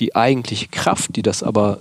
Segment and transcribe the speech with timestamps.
[0.00, 1.80] Die eigentliche Kraft, die das aber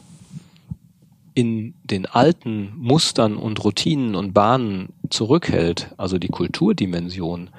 [1.33, 7.49] in den alten Mustern und Routinen und Bahnen zurückhält, also die Kulturdimension,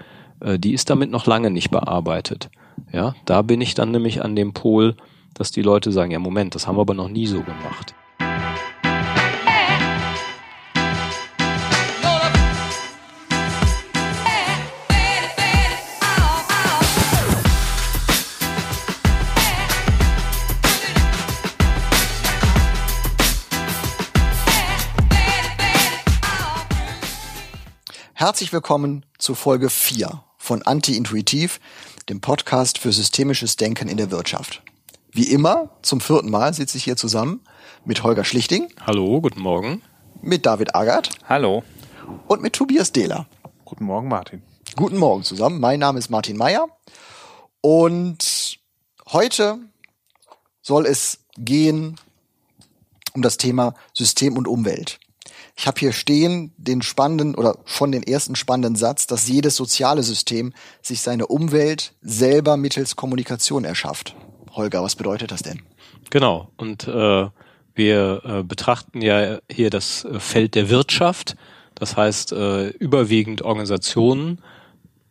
[0.41, 2.51] äh, die ist damit noch lange nicht bearbeitet.
[2.93, 4.97] Ja, da bin ich dann nämlich an dem Pol,
[5.35, 7.95] dass die Leute sagen, ja Moment, das haben wir aber noch nie so gemacht.
[28.21, 31.59] Herzlich willkommen zu Folge 4 von Anti-Intuitiv,
[32.11, 34.63] dem Podcast für systemisches Denken in der Wirtschaft.
[35.11, 37.41] Wie immer, zum vierten Mal sitze ich hier zusammen
[37.87, 38.69] mit Holger Schlichting.
[38.87, 39.81] Hallo, guten Morgen.
[40.21, 41.09] Mit David Agert.
[41.31, 41.65] Hallo.
[42.29, 43.27] Und mit Tobias Dehler.
[43.65, 44.43] Guten Morgen, Martin.
[44.77, 45.59] Guten Morgen zusammen.
[45.59, 46.69] Mein Name ist Martin Meyer.
[47.63, 48.59] Und
[49.13, 49.61] heute
[50.61, 51.99] soll es gehen
[53.15, 55.01] um das Thema System und Umwelt.
[55.57, 60.03] Ich habe hier stehen den spannenden oder schon den ersten spannenden Satz, dass jedes soziale
[60.03, 64.15] System sich seine Umwelt selber mittels Kommunikation erschafft.
[64.53, 65.63] Holger, was bedeutet das denn?
[66.11, 66.49] Genau.
[66.57, 67.29] Und äh,
[67.75, 71.37] wir äh, betrachten ja hier das äh, Feld der Wirtschaft,
[71.75, 74.41] das heißt äh, überwiegend Organisationen.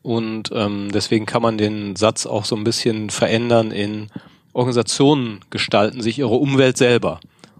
[0.01, 4.07] Und ähm, deswegen kann man den Satz auch so ein bisschen verändern in
[4.53, 7.19] Organisationen gestalten sich ihre Umwelt selber.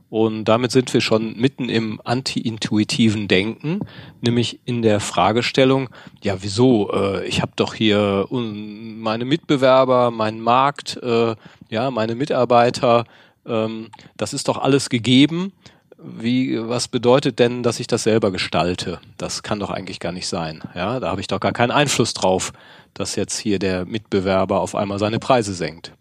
[0.09, 3.81] Und damit sind wir schon mitten im anti-intuitiven Denken,
[4.21, 5.89] nämlich in der Fragestellung,
[6.23, 11.35] ja wieso, äh, ich habe doch hier meine Mitbewerber, meinen Markt, äh,
[11.69, 13.05] ja, meine Mitarbeiter,
[13.45, 15.53] ähm, das ist doch alles gegeben.
[16.02, 18.99] Wie, was bedeutet denn, dass ich das selber gestalte?
[19.17, 20.61] Das kann doch eigentlich gar nicht sein.
[20.73, 22.53] Ja, da habe ich doch gar keinen Einfluss drauf,
[22.93, 25.91] dass jetzt hier der Mitbewerber auf einmal seine Preise senkt.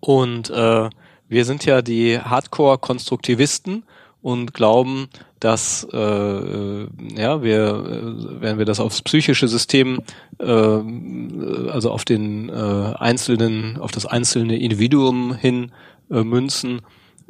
[0.00, 0.90] Und äh,
[1.30, 3.84] wir sind ja die Hardcore-Konstruktivisten
[4.20, 10.00] und glauben, dass äh, ja wir, äh, wenn wir das aufs psychische System,
[10.38, 12.52] äh, also auf den äh,
[12.98, 15.72] einzelnen, auf das einzelne Individuum hin
[16.10, 16.82] äh, münzen,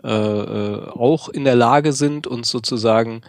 [0.02, 3.20] äh, äh, auch in der Lage sind, uns sozusagen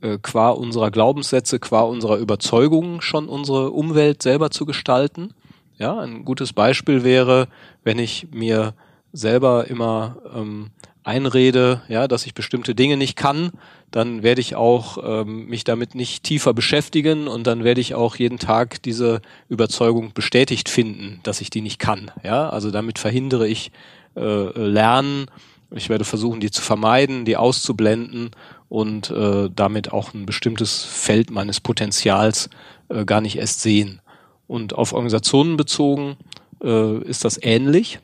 [0.00, 5.34] äh, qua unserer Glaubenssätze, qua unserer Überzeugungen schon unsere Umwelt selber zu gestalten.
[5.76, 7.48] Ja, ein gutes Beispiel wäre,
[7.82, 8.74] wenn ich mir
[9.12, 10.70] selber immer ähm,
[11.02, 13.50] einrede, ja, dass ich bestimmte Dinge nicht kann,
[13.90, 18.16] dann werde ich auch ähm, mich damit nicht tiefer beschäftigen und dann werde ich auch
[18.16, 22.10] jeden Tag diese Überzeugung bestätigt finden, dass ich die nicht kann.
[22.22, 23.72] Ja, also damit verhindere ich
[24.16, 25.26] äh, Lernen.
[25.72, 28.30] Ich werde versuchen, die zu vermeiden, die auszublenden
[28.68, 32.50] und äh, damit auch ein bestimmtes Feld meines Potenzials
[32.88, 34.00] äh, gar nicht erst sehen.
[34.46, 36.16] Und auf Organisationen bezogen
[36.62, 38.00] äh, ist das ähnlich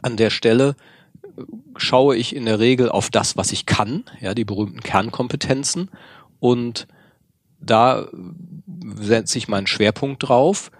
[0.00, 0.76] an der Stelle
[1.22, 1.42] äh,
[1.76, 5.90] schaue ich in der Regel auf das, was ich kann, ja, die berühmten Kernkompetenzen
[6.40, 6.86] und
[7.60, 8.08] da
[8.96, 10.70] setze ich meinen Schwerpunkt drauf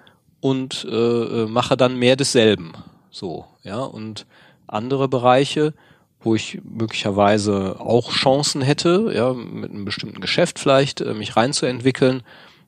[0.41, 2.73] und äh, äh, mache dann mehr desselben.
[3.11, 4.27] So, ja, und
[4.67, 5.75] andere Bereiche,
[6.21, 12.23] wo ich möglicherweise auch Chancen hätte, ja, mit einem bestimmten Geschäft vielleicht äh, mich reinzuentwickeln,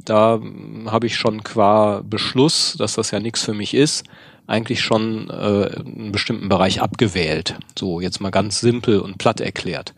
[0.05, 4.05] da hm, habe ich schon qua Beschluss, dass das ja nichts für mich ist,
[4.47, 7.57] eigentlich schon äh, einen bestimmten Bereich abgewählt.
[7.79, 9.95] So, jetzt mal ganz simpel und platt erklärt.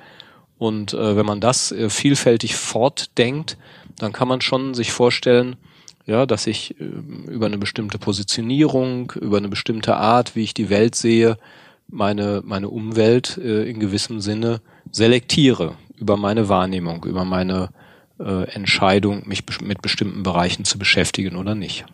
[0.59, 3.59] Und äh, wenn man das äh, vielfältig fortdenkt,
[3.99, 5.57] dann kann man schon sich vorstellen,
[6.07, 10.71] ja, dass ich äh, über eine bestimmte Positionierung, über eine bestimmte Art, wie ich die
[10.71, 11.37] Welt sehe,
[11.89, 17.71] meine, meine Umwelt äh, in gewissem Sinne selektiere über meine Wahrnehmung, über meine
[18.19, 21.85] äh, Entscheidung, mich mit bestimmten Bereichen zu beschäftigen oder nicht.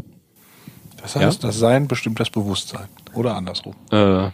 [1.02, 1.48] Das heißt, ja?
[1.48, 3.74] das Sein bestimmt das Bewusstsein oder andersrum.
[3.90, 4.30] Äh,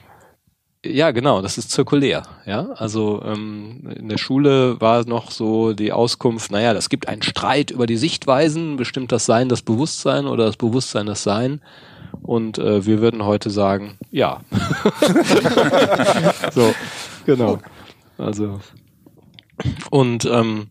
[0.84, 2.22] ja, genau, das ist zirkulär.
[2.46, 7.22] Ja, also ähm, in der Schule war noch so die Auskunft, naja, das gibt einen
[7.22, 11.60] Streit über die Sichtweisen, bestimmt das Sein das Bewusstsein oder das Bewusstsein das Sein.
[12.22, 14.40] Und äh, wir würden heute sagen, ja.
[16.52, 16.74] so,
[17.26, 17.59] genau.
[18.16, 18.60] Also
[19.91, 20.68] und ähm,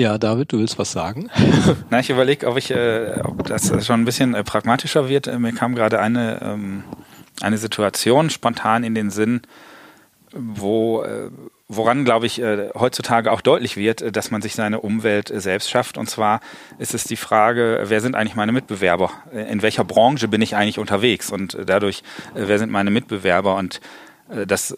[0.00, 1.30] ja, David, du willst was sagen?
[1.90, 5.26] Na, ich überlege, ob ich, äh, ob das schon ein bisschen äh, pragmatischer wird.
[5.26, 6.84] Äh, mir kam gerade eine, ähm,
[7.42, 9.42] eine Situation spontan in den Sinn,
[10.32, 11.30] wo, äh,
[11.68, 15.68] woran, glaube ich, äh, heutzutage auch deutlich wird, äh, dass man sich seine Umwelt selbst
[15.68, 15.98] schafft.
[15.98, 16.40] Und zwar
[16.78, 19.10] ist es die Frage, wer sind eigentlich meine Mitbewerber?
[19.32, 21.30] In welcher Branche bin ich eigentlich unterwegs?
[21.30, 22.02] Und dadurch,
[22.34, 23.56] wer sind meine Mitbewerber?
[23.56, 23.82] Und
[24.46, 24.76] das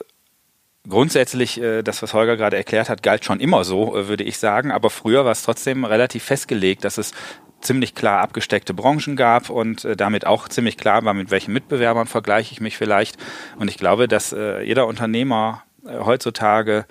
[0.89, 4.39] Grundsätzlich, äh, das, was Holger gerade erklärt hat, galt schon immer so, äh, würde ich
[4.39, 4.73] sagen.
[4.73, 7.13] Aber früher war es trotzdem relativ festgelegt, dass es
[7.61, 12.09] ziemlich klar abgesteckte Branchen gab und äh, damit auch ziemlich klar war, mit welchen Mitbewerbern
[12.09, 13.17] vergleiche ich mich vielleicht.
[13.59, 16.85] Und ich glaube, dass äh, jeder Unternehmer äh, heutzutage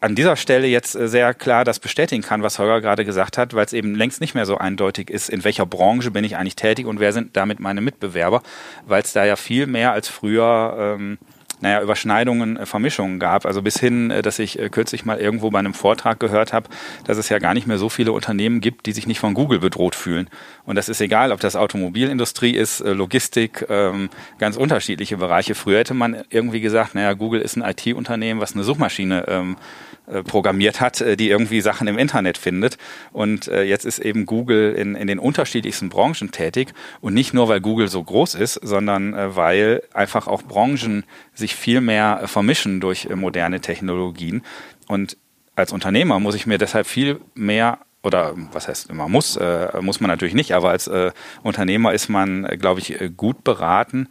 [0.00, 3.54] an dieser Stelle jetzt äh, sehr klar das bestätigen kann, was Holger gerade gesagt hat,
[3.54, 6.56] weil es eben längst nicht mehr so eindeutig ist, in welcher Branche bin ich eigentlich
[6.56, 8.42] tätig und wer sind damit meine Mitbewerber,
[8.86, 11.18] weil es da ja viel mehr als früher ähm,
[11.62, 13.46] naja, Überschneidungen, äh, Vermischungen gab.
[13.46, 16.68] Also bis hin, äh, dass ich äh, kürzlich mal irgendwo bei einem Vortrag gehört habe,
[17.04, 19.60] dass es ja gar nicht mehr so viele Unternehmen gibt, die sich nicht von Google
[19.60, 20.28] bedroht fühlen.
[20.66, 25.54] Und das ist egal, ob das Automobilindustrie ist, Logistik, ähm, ganz unterschiedliche Bereiche.
[25.54, 29.91] Früher hätte man irgendwie gesagt, naja, Google ist ein IT-Unternehmen, was eine Suchmaschine ähm, äh,
[30.22, 32.78] programmiert hat, äh, die irgendwie Sachen im Internet findet.
[33.12, 36.72] Und äh, jetzt ist eben Google in, in den unterschiedlichsten Branchen tätig.
[37.00, 41.04] Und nicht nur, weil Google so groß ist, sondern weil einfach auch Branchen
[41.34, 44.42] sich viel mehr vermischen durch moderne Technologien.
[44.88, 45.16] Und
[45.54, 50.00] als Unternehmer muss ich mir deshalb viel mehr oder was heißt man muss, äh, muss
[50.00, 51.12] man natürlich nicht, aber als äh,
[51.42, 54.08] Unternehmer ist man, glaube ich, gut beraten,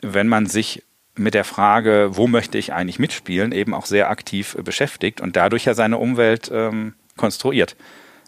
[0.00, 0.82] wenn man sich
[1.18, 5.64] mit der Frage, wo möchte ich eigentlich mitspielen, eben auch sehr aktiv beschäftigt und dadurch
[5.64, 7.76] ja seine Umwelt ähm, konstruiert.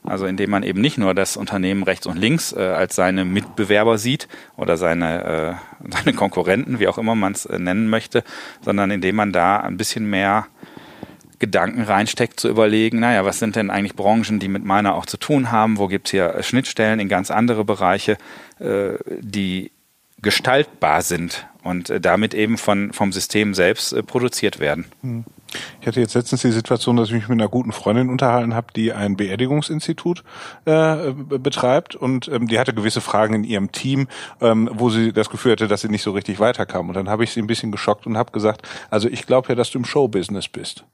[0.03, 3.99] Also indem man eben nicht nur das Unternehmen rechts und links äh, als seine Mitbewerber
[3.99, 8.25] sieht oder seine, äh, seine Konkurrenten, wie auch immer man es äh, nennen möchte,
[8.63, 10.47] sondern indem man da ein bisschen mehr
[11.39, 15.17] Gedanken reinsteckt, zu überlegen, naja, was sind denn eigentlich Branchen, die mit meiner auch zu
[15.17, 18.19] tun haben, wo gibt es hier Schnittstellen in ganz andere Bereiche,
[18.59, 19.71] äh, die
[20.23, 24.87] gestaltbar sind und äh, damit eben von, vom System selbst äh, produziert werden.
[25.03, 25.25] Hm.
[25.81, 28.69] Ich hatte jetzt letztens die Situation, dass ich mich mit einer guten Freundin unterhalten habe,
[28.75, 30.23] die ein Beerdigungsinstitut
[30.65, 34.07] äh, betreibt und ähm, die hatte gewisse Fragen in ihrem Team,
[34.41, 36.89] ähm, wo sie das Gefühl hatte, dass sie nicht so richtig weiterkam.
[36.89, 39.55] Und dann habe ich sie ein bisschen geschockt und habe gesagt, also ich glaube ja,
[39.55, 40.85] dass du im Showbusiness bist.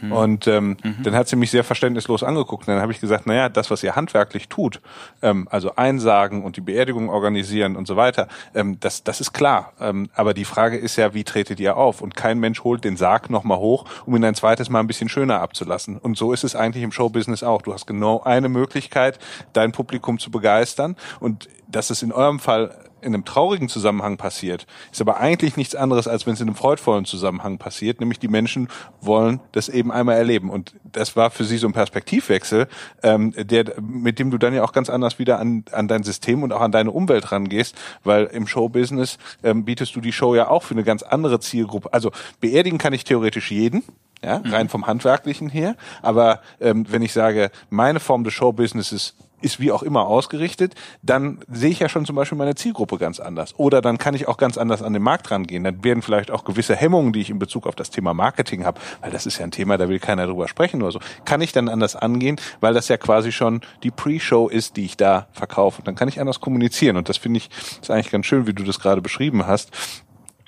[0.00, 0.12] Mhm.
[0.12, 1.02] Und ähm, mhm.
[1.02, 2.68] dann hat sie mich sehr verständnislos angeguckt.
[2.68, 4.80] Und dann habe ich gesagt, naja, das, was ihr handwerklich tut,
[5.22, 9.72] ähm, also Einsagen und die Beerdigung organisieren und so weiter, ähm, das, das ist klar.
[9.80, 12.00] Ähm, aber die Frage ist ja, wie tretet ihr auf?
[12.00, 15.08] Und kein Mensch holt den Sarg nochmal hoch, um ihn ein zweites Mal ein bisschen
[15.08, 15.98] schöner abzulassen.
[15.98, 17.62] Und so ist es eigentlich im Showbusiness auch.
[17.62, 19.18] Du hast genau eine Möglichkeit,
[19.52, 20.96] dein Publikum zu begeistern.
[21.20, 25.74] Und das ist in eurem Fall in einem traurigen Zusammenhang passiert, ist aber eigentlich nichts
[25.74, 28.68] anderes, als wenn es in einem freudvollen Zusammenhang passiert, nämlich die Menschen
[29.00, 30.50] wollen das eben einmal erleben.
[30.50, 32.68] Und das war für sie so ein Perspektivwechsel,
[33.02, 36.42] ähm, der, mit dem du dann ja auch ganz anders wieder an, an dein System
[36.42, 40.48] und auch an deine Umwelt rangehst, weil im Showbusiness ähm, bietest du die Show ja
[40.48, 41.92] auch für eine ganz andere Zielgruppe.
[41.92, 42.10] Also
[42.40, 43.82] beerdigen kann ich theoretisch jeden,
[44.22, 45.76] ja, rein vom Handwerklichen her.
[46.02, 51.38] Aber ähm, wenn ich sage, meine Form des Showbusinesses ist wie auch immer ausgerichtet, dann
[51.48, 53.54] sehe ich ja schon zum Beispiel meine Zielgruppe ganz anders.
[53.56, 55.64] Oder dann kann ich auch ganz anders an den Markt rangehen.
[55.64, 58.80] Dann werden vielleicht auch gewisse Hemmungen, die ich in Bezug auf das Thema Marketing habe,
[59.00, 61.52] weil das ist ja ein Thema, da will keiner drüber sprechen oder so, kann ich
[61.52, 65.80] dann anders angehen, weil das ja quasi schon die Pre-Show ist, die ich da verkaufe.
[65.80, 66.96] Und dann kann ich anders kommunizieren.
[66.96, 67.50] Und das finde ich,
[67.80, 69.70] ist eigentlich ganz schön, wie du das gerade beschrieben hast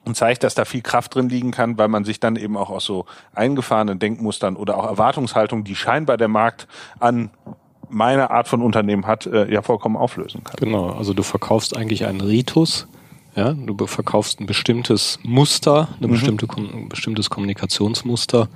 [0.04, 2.70] und zeigt, dass da viel Kraft drin liegen kann, weil man sich dann eben auch
[2.70, 6.66] aus so eingefahrenen Denkmustern oder auch Erwartungshaltungen, die scheinbar der Markt
[6.98, 7.30] an
[7.90, 10.56] meine Art von Unternehmen hat, äh, ja vollkommen auflösen kann.
[10.58, 12.86] Genau, also du verkaufst eigentlich einen Ritus,
[13.36, 16.12] ja, du verkaufst ein bestimmtes Muster, ein mhm.
[16.12, 18.48] bestimmte, ein bestimmtes Kommunikationsmuster.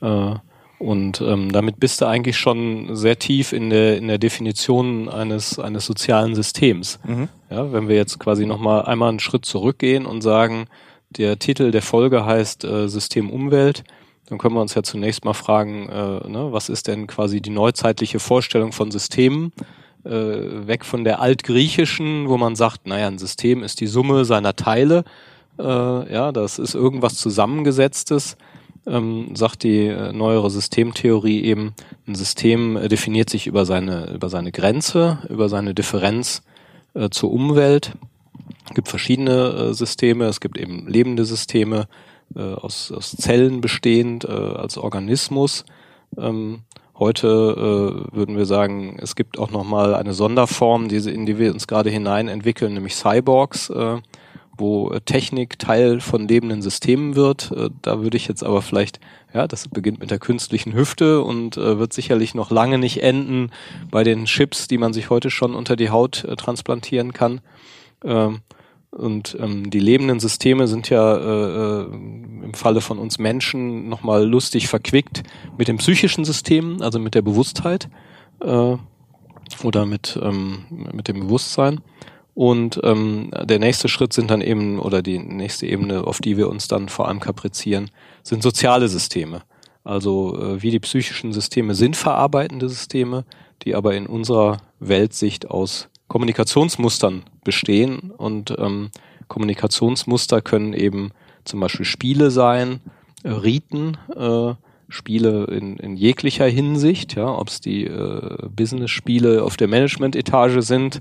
[0.00, 0.34] Äh,
[0.78, 5.58] und ähm, damit bist du eigentlich schon sehr tief in der, in der Definition eines,
[5.58, 6.98] eines sozialen Systems.
[7.04, 7.28] Mhm.
[7.50, 10.66] Ja, wenn wir jetzt quasi nochmal einmal einen Schritt zurückgehen und sagen,
[11.10, 13.84] der Titel der Folge heißt äh, System Umwelt,
[14.28, 17.50] dann können wir uns ja zunächst mal fragen, äh, ne, was ist denn quasi die
[17.50, 19.52] neuzeitliche Vorstellung von Systemen?
[20.04, 24.54] Äh, weg von der altgriechischen, wo man sagt, naja, ein System ist die Summe seiner
[24.54, 25.04] Teile.
[25.58, 25.62] Äh,
[26.12, 28.36] ja, das ist irgendwas Zusammengesetztes.
[28.86, 31.74] Ähm, sagt die äh, neuere Systemtheorie eben,
[32.06, 36.42] ein System äh, definiert sich über seine, über seine Grenze, über seine Differenz
[36.94, 37.94] äh, zur Umwelt.
[38.68, 41.88] Es gibt verschiedene Systeme, es gibt eben lebende Systeme,
[42.34, 45.64] äh, aus, aus Zellen bestehend äh, als Organismus.
[46.18, 46.60] Ähm,
[46.98, 51.52] heute äh, würden wir sagen, es gibt auch nochmal eine Sonderform, diese, in die wir
[51.52, 53.98] uns gerade hinein entwickeln, nämlich Cyborgs, äh,
[54.58, 57.52] wo Technik Teil von lebenden Systemen wird.
[57.52, 59.00] Äh, da würde ich jetzt aber vielleicht,
[59.34, 63.50] ja, das beginnt mit der künstlichen Hüfte und äh, wird sicherlich noch lange nicht enden
[63.90, 67.40] bei den Chips, die man sich heute schon unter die Haut äh, transplantieren kann.
[68.04, 68.40] Ähm,
[68.96, 71.84] und ähm, die lebenden Systeme sind ja äh, äh,
[72.44, 75.22] im Falle von uns Menschen nochmal lustig verquickt
[75.58, 77.90] mit dem psychischen System, also mit der Bewusstheit
[78.40, 78.76] äh,
[79.62, 81.80] oder mit, ähm, mit dem Bewusstsein.
[82.32, 86.48] Und ähm, der nächste Schritt sind dann eben, oder die nächste Ebene, auf die wir
[86.48, 87.90] uns dann vor allem kaprizieren,
[88.22, 89.42] sind soziale Systeme.
[89.84, 93.24] Also äh, wie die psychischen Systeme sind verarbeitende Systeme,
[93.62, 98.90] die aber in unserer Weltsicht aus Kommunikationsmustern bestehen und ähm,
[99.28, 101.10] Kommunikationsmuster können eben
[101.44, 102.80] zum Beispiel Spiele sein,
[103.22, 104.54] äh, Riten, äh,
[104.88, 111.00] Spiele in, in jeglicher Hinsicht, ja, ob es die äh, Business-Spiele auf der Management-Etage sind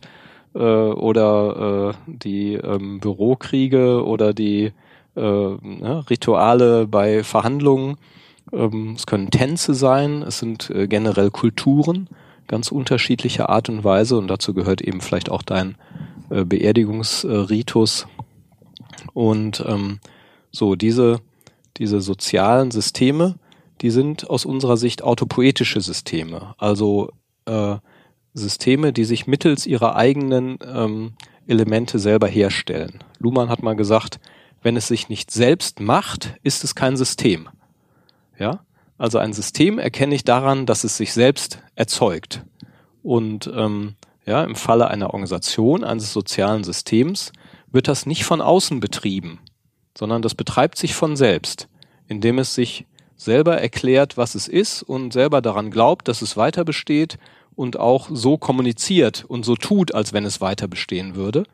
[0.55, 4.71] äh, oder äh, die ähm, Bürokriege oder die
[5.15, 7.97] äh, ne, Rituale bei Verhandlungen.
[8.51, 12.09] Ähm, es können Tänze sein, es sind äh, generell Kulturen
[12.47, 15.75] ganz unterschiedlicher Art und Weise und dazu gehört eben vielleicht auch dein
[16.29, 18.07] äh, Beerdigungsritus.
[19.13, 19.99] Und ähm,
[20.51, 21.19] so diese,
[21.77, 23.35] diese sozialen Systeme,
[23.81, 27.11] die sind aus unserer Sicht autopoetische Systeme, also
[27.45, 27.75] äh,
[28.33, 31.13] Systeme, die sich mittels ihrer eigenen ähm,
[31.47, 33.03] Elemente selber herstellen.
[33.19, 34.19] Luhmann hat mal gesagt,
[34.61, 37.47] wenn es sich nicht selbst macht, ist es kein System.
[38.37, 38.65] Ja,
[38.97, 42.43] also ein System erkenne ich daran, dass es sich selbst erzeugt.
[43.03, 47.31] Und ähm, ja, im Falle einer Organisation, eines sozialen Systems,
[47.71, 49.39] wird das nicht von außen betrieben,
[49.97, 51.67] sondern das betreibt sich von selbst,
[52.07, 52.85] indem es sich
[53.17, 57.17] selber erklärt, was es ist und selber daran glaubt, dass es weiter besteht
[57.55, 61.45] und auch so kommuniziert und so tut, als wenn es weiter bestehen würde.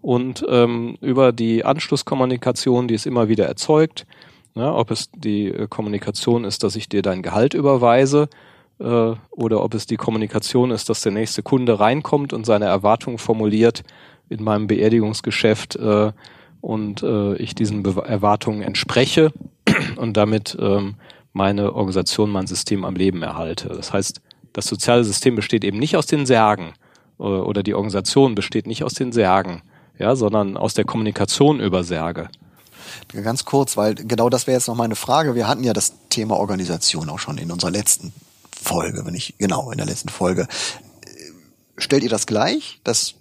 [0.00, 4.06] Und ähm, über die Anschlusskommunikation, die es immer wieder erzeugt,
[4.54, 8.28] ja, ob es die äh, Kommunikation ist, dass ich dir dein Gehalt überweise,
[8.78, 8.84] äh,
[9.30, 13.82] oder ob es die Kommunikation ist, dass der nächste Kunde reinkommt und seine Erwartungen formuliert
[14.28, 16.12] in meinem Beerdigungsgeschäft äh,
[16.60, 19.32] und äh, ich diesen Be Erwartungen entspreche
[19.96, 20.96] und damit ähm,
[21.32, 23.68] meine Organisation, mein System am Leben erhalte.
[23.68, 24.20] Das heißt,
[24.52, 26.72] das soziale System besteht eben nicht aus den Särgen
[27.18, 29.62] äh, oder die Organisation besteht nicht aus den Särgen,
[29.98, 32.28] ja, sondern aus der Kommunikation über Särge.
[33.12, 35.34] Ganz kurz, weil genau das wäre jetzt noch meine Frage.
[35.34, 38.12] Wir hatten ja das Thema Organisation auch schon in unserer letzten
[38.60, 40.46] Folge, wenn ich genau in der letzten Folge.
[41.76, 42.80] Stellt ihr das gleich?
[42.84, 43.14] Das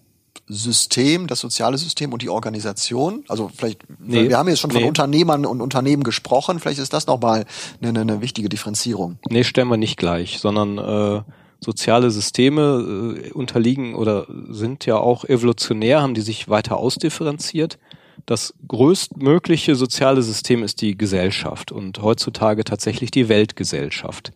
[0.48, 3.24] System, das soziale System und die Organisation.
[3.28, 4.88] Also vielleicht, nee, wir haben jetzt schon von nee.
[4.88, 7.46] Unternehmern und Unternehmen gesprochen, vielleicht ist das nochmal
[7.82, 9.18] eine, eine wichtige Differenzierung.
[9.30, 11.22] Nee, stellen wir nicht gleich, sondern äh,
[11.64, 17.80] soziale Systeme äh, unterliegen oder sind ja auch evolutionär, haben die sich weiter ausdifferenziert.
[18.26, 24.32] Das größtmögliche soziale System ist die Gesellschaft und heutzutage tatsächlich die Weltgesellschaft.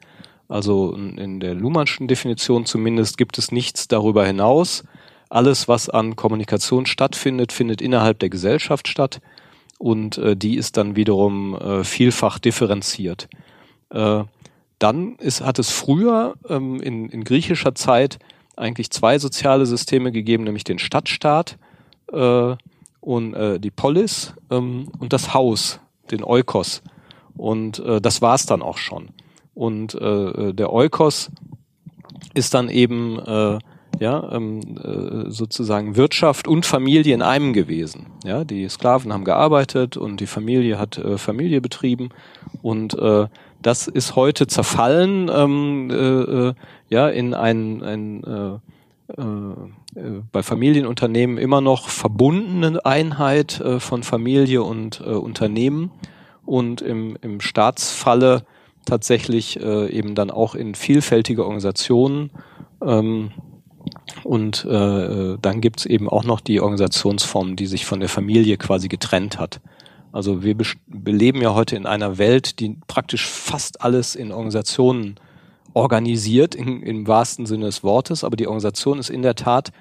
[0.50, 4.84] Also in der Luhmannschen Definition zumindest gibt es nichts darüber hinaus.
[5.30, 9.20] Alles, was an Kommunikation stattfindet, findet innerhalb der Gesellschaft statt
[9.78, 13.28] und äh, die ist dann wiederum äh, vielfach differenziert.
[13.90, 14.24] Äh,
[14.80, 18.20] dann ist, hat es früher ähm, in, in griechischer Zeit
[18.56, 21.58] eigentlich zwei soziale Systeme gegeben, nämlich den Stadtstaat
[22.12, 22.56] äh,
[23.08, 25.80] und äh, die Polis ähm, und das Haus,
[26.12, 26.82] den Oikos.
[27.38, 29.10] Und äh, das war's dann auch schon.
[29.54, 31.32] Und äh, der Eukos
[32.34, 33.60] ist dann eben äh,
[34.00, 38.08] ja, ähm, äh, sozusagen Wirtschaft und Familie in einem gewesen.
[38.26, 42.10] Ja, die Sklaven haben gearbeitet und die Familie hat äh, Familie betrieben
[42.62, 43.28] und äh,
[43.62, 46.54] das ist heute zerfallen ähm, äh, äh
[46.90, 49.56] ja in ein, ein äh, äh,
[50.32, 55.92] bei Familienunternehmen immer noch verbundene Einheit äh, von Familie und äh, Unternehmen
[56.46, 58.44] und im, im Staatsfalle
[58.86, 62.32] tatsächlich äh, eben dann auch in vielfältige Organisationen.
[62.82, 63.32] Ähm,
[64.24, 68.88] und äh, dann gibt's eben auch noch die Organisationsform, die sich von der Familie quasi
[68.88, 69.62] getrennt hat.
[70.12, 75.20] Also wir, wir leben ja heute in einer Welt, die praktisch fast alles in Organisationen
[75.78, 79.72] organisiert, in, im wahrsten Sinne des Wortes, aber die Organisation ist in der Tat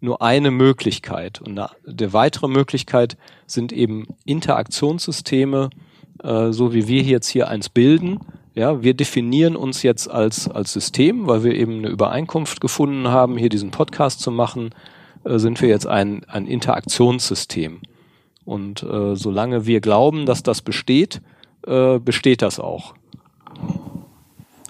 [0.00, 1.42] nur eine Möglichkeit.
[1.42, 5.68] Und eine, weitere Möglichkeit sind eben Interaktionssysteme,
[6.22, 8.18] äh, so wie wir jetzt hier eins bilden,
[8.54, 13.36] ja, wir definieren uns jetzt als, als System, weil wir eben eine Übereinkunft gefunden haben,
[13.36, 14.70] hier diesen Podcast zu machen,
[15.24, 17.80] äh, sind wir jetzt ein, ein Interaktionssystem.
[18.44, 21.20] Und äh, solange wir glauben, dass das besteht,
[21.66, 22.94] äh, besteht das auch.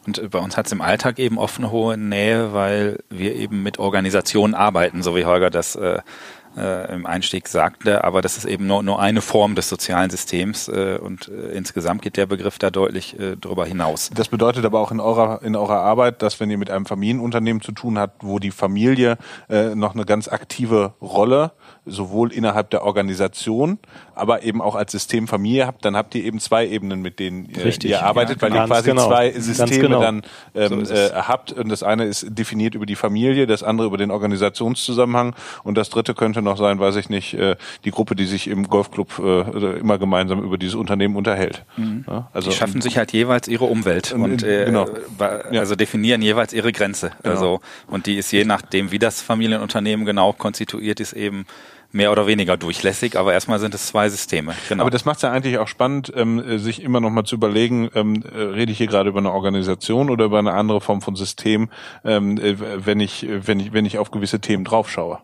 [0.07, 3.63] Und bei uns hat es im Alltag eben oft eine hohe Nähe, weil wir eben
[3.63, 6.01] mit Organisationen arbeiten, so wie Holger das äh,
[6.57, 10.69] äh, im Einstieg sagte, aber das ist eben nur, nur eine Form des sozialen Systems
[10.69, 14.11] äh, und äh, insgesamt geht der Begriff da deutlich äh, darüber hinaus.
[14.15, 17.63] Das bedeutet aber auch in eurer, in eurer Arbeit, dass wenn ihr mit einem Familienunternehmen
[17.63, 19.17] zu tun habt, wo die Familie
[19.49, 21.53] äh, noch eine ganz aktive Rolle
[21.87, 23.79] sowohl innerhalb der Organisation,
[24.15, 27.49] aber eben auch als System Familie habt, dann habt ihr eben zwei Ebenen, mit denen
[27.55, 29.07] äh, Richtig, ihr arbeitet, ja, weil ihr quasi genau.
[29.07, 30.01] zwei Systeme genau.
[30.01, 30.23] dann
[30.55, 31.53] ähm, so äh, habt.
[31.53, 35.89] Und das eine ist definiert über die Familie, das andere über den Organisationszusammenhang und das
[35.89, 39.19] dritte könnte könnte noch sein, weiß ich nicht, äh, die Gruppe, die sich im Golfclub
[39.19, 41.65] äh, immer gemeinsam über dieses Unternehmen unterhält.
[41.77, 42.05] Mhm.
[42.07, 44.89] Ja, also die schaffen sich halt jeweils ihre Umwelt und, und äh, genau.
[45.51, 47.11] also definieren jeweils ihre Grenze.
[47.23, 47.35] Genau.
[47.35, 51.45] Also und die ist je nachdem, wie das Familienunternehmen genau konstituiert ist, eben
[51.93, 54.55] mehr oder weniger durchlässig, aber erstmal sind es zwei Systeme.
[54.69, 54.83] Genau.
[54.83, 57.91] Aber das macht es ja eigentlich auch spannend, ähm, sich immer noch mal zu überlegen,
[57.95, 61.15] ähm, äh, rede ich hier gerade über eine Organisation oder über eine andere Form von
[61.15, 61.69] System,
[62.05, 62.57] ähm, äh,
[62.87, 65.19] wenn ich, wenn ich, wenn ich auf gewisse Themen draufschaue.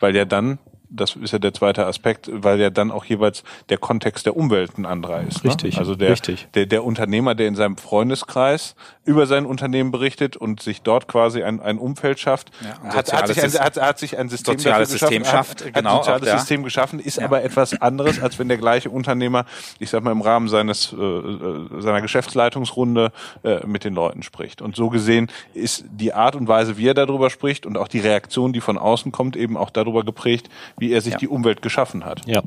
[0.00, 0.58] Weil ja dann
[0.90, 4.78] das ist ja der zweite Aspekt, weil ja dann auch jeweils der Kontext der Umwelt
[4.78, 5.44] ein anderer ist.
[5.44, 5.50] Ne?
[5.50, 5.78] Richtig.
[5.78, 6.48] Also der, richtig.
[6.54, 11.42] Der, der Unternehmer, der in seinem Freundeskreis über sein Unternehmen berichtet und sich dort quasi
[11.42, 14.90] ein, ein Umfeld schafft, ja, hat, hat, sich ein, hat, hat sich ein System soziales
[14.90, 17.24] System schafft, hat, genau, hat ein soziales System geschaffen, ist ja.
[17.24, 19.44] aber etwas anderes, als wenn der gleiche Unternehmer,
[19.78, 24.62] ich sag mal, im Rahmen seines äh, äh, seiner Geschäftsleitungsrunde äh, mit den Leuten spricht.
[24.62, 28.00] Und so gesehen ist die Art und Weise, wie er darüber spricht und auch die
[28.00, 31.18] Reaktion, die von außen kommt, eben auch darüber geprägt, wie er sich ja.
[31.18, 32.26] die Umwelt geschaffen hat.
[32.26, 32.42] Ja.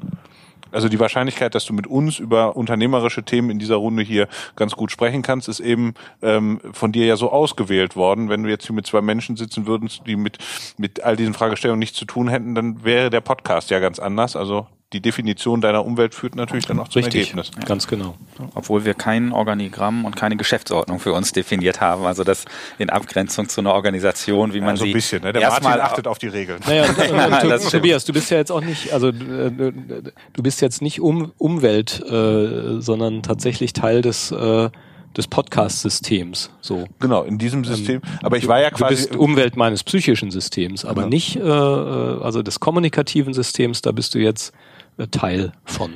[0.71, 4.73] Also die Wahrscheinlichkeit, dass du mit uns über unternehmerische Themen in dieser Runde hier ganz
[4.73, 8.29] gut sprechen kannst, ist eben ähm, von dir ja so ausgewählt worden.
[8.29, 10.37] Wenn du jetzt hier mit zwei Menschen sitzen würden, die mit,
[10.77, 14.35] mit all diesen Fragestellungen nichts zu tun hätten, dann wäre der Podcast ja ganz anders.
[14.35, 17.51] Also die Definition deiner Umwelt führt natürlich dann auch zum Richtig, Ergebnis.
[17.57, 17.65] Ja.
[17.65, 18.15] Ganz genau.
[18.55, 22.45] Obwohl wir kein Organigramm und keine Geschäftsordnung für uns definiert haben, also das
[22.77, 25.31] in Abgrenzung zu einer Organisation, wie man ja, so sie ein bisschen, ne?
[25.31, 26.59] Der Martin achtet auf die Regeln.
[26.65, 30.59] Naja, und, und, und, Tobias, du bist ja jetzt auch nicht, also äh, du bist
[30.61, 34.69] jetzt nicht um, Umwelt, äh, sondern tatsächlich Teil des äh,
[35.17, 36.51] des Podcast-Systems.
[36.61, 36.85] So.
[37.01, 37.95] Genau, in diesem System.
[37.95, 38.95] Ähm, aber ich war ja quasi.
[38.95, 41.09] Du bist Umwelt meines psychischen Systems, aber genau.
[41.09, 44.70] nicht, äh, äh, also des kommunikativen Systems, da bist du jetzt äh,
[45.11, 45.93] Teil von.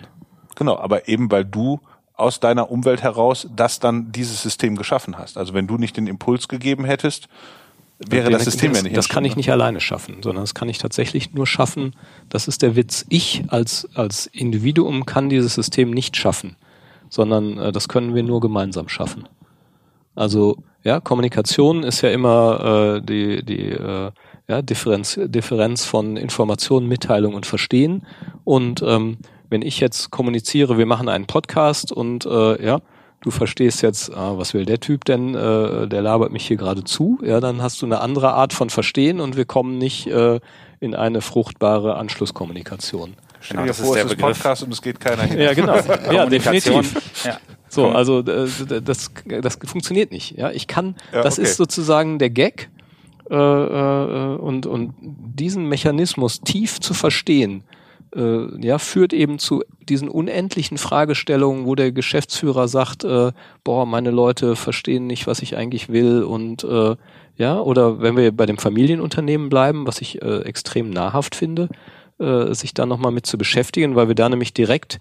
[0.55, 1.79] Genau, aber eben weil du
[2.15, 5.37] aus deiner Umwelt heraus das dann dieses System geschaffen hast.
[5.37, 7.27] Also wenn du nicht den Impuls gegeben hättest,
[7.99, 8.95] wäre das System ja nicht.
[8.95, 11.95] Das kann ich nicht alleine schaffen, sondern das kann ich tatsächlich nur schaffen.
[12.29, 13.05] Das ist der Witz.
[13.09, 16.55] Ich als, als Individuum kann dieses System nicht schaffen,
[17.09, 19.27] sondern äh, das können wir nur gemeinsam schaffen.
[20.15, 24.11] Also ja, Kommunikation ist ja immer äh, die, die äh,
[24.47, 28.05] ja, Differenz, Differenz von Information, Mitteilung und Verstehen.
[28.43, 29.17] Und ähm,
[29.49, 32.81] wenn ich jetzt kommuniziere, wir machen einen Podcast und äh, ja,
[33.21, 36.83] du verstehst jetzt, ah, was will der Typ denn, äh, der labert mich hier gerade
[36.83, 40.39] zu, ja, dann hast du eine andere Art von Verstehen und wir kommen nicht äh,
[40.79, 43.15] in eine fruchtbare Anschlusskommunikation.
[43.39, 45.39] Stell dir genau, vor, es ist Podcast und es geht keiner hin.
[45.39, 45.75] Ja, genau.
[46.11, 47.25] ja, definitiv.
[47.25, 47.37] Ja.
[47.67, 48.47] So, also äh,
[48.81, 50.37] das, das funktioniert nicht.
[50.37, 51.47] Ja, ich kann, ja, das okay.
[51.47, 52.69] ist sozusagen der Gag
[53.29, 57.63] äh, äh, und, und diesen Mechanismus tief zu verstehen,
[58.15, 63.31] äh, ja, führt eben zu diesen unendlichen Fragestellungen, wo der Geschäftsführer sagt, äh,
[63.63, 66.95] boah, meine Leute verstehen nicht, was ich eigentlich will und äh,
[67.37, 71.69] ja, oder wenn wir bei dem Familienunternehmen bleiben, was ich äh, extrem nahrhaft finde,
[72.17, 74.99] äh, sich da nochmal mit zu beschäftigen, weil wir da nämlich direkt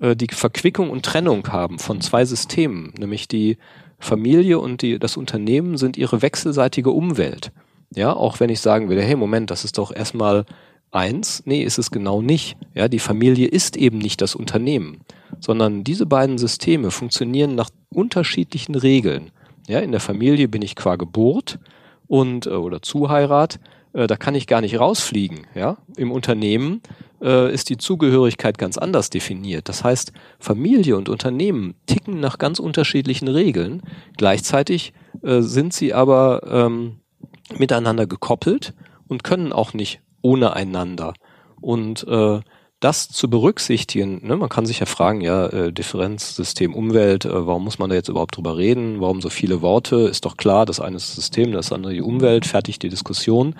[0.00, 3.56] äh, die Verquickung und Trennung haben von zwei Systemen, nämlich die
[4.00, 7.52] Familie und die, das Unternehmen sind ihre wechselseitige Umwelt.
[7.94, 10.44] Ja, auch wenn ich sagen würde, hey, Moment, das ist doch erstmal
[10.90, 11.42] eins.
[11.44, 12.56] Nee, ist es genau nicht.
[12.74, 15.00] Ja, die Familie ist eben nicht das Unternehmen,
[15.40, 19.30] sondern diese beiden Systeme funktionieren nach unterschiedlichen Regeln.
[19.68, 21.58] Ja, in der Familie bin ich qua Geburt
[22.06, 23.60] und äh, oder Zuheirat,
[23.92, 25.46] äh, da kann ich gar nicht rausfliegen.
[25.54, 26.82] Ja, im Unternehmen
[27.20, 29.68] äh, ist die Zugehörigkeit ganz anders definiert.
[29.68, 33.82] Das heißt, Familie und Unternehmen ticken nach ganz unterschiedlichen Regeln.
[34.16, 37.00] Gleichzeitig äh, sind sie aber ähm,
[37.58, 38.74] miteinander gekoppelt
[39.08, 41.14] und können auch nicht ohne einander.
[41.60, 42.40] Und äh,
[42.80, 47.64] das zu berücksichtigen, ne, man kann sich ja fragen, ja, äh, Differenzsystem Umwelt, äh, warum
[47.64, 49.00] muss man da jetzt überhaupt drüber reden?
[49.00, 49.96] Warum so viele Worte?
[49.96, 53.54] Ist doch klar, das eine ist das System, das andere die Umwelt, fertig die Diskussion.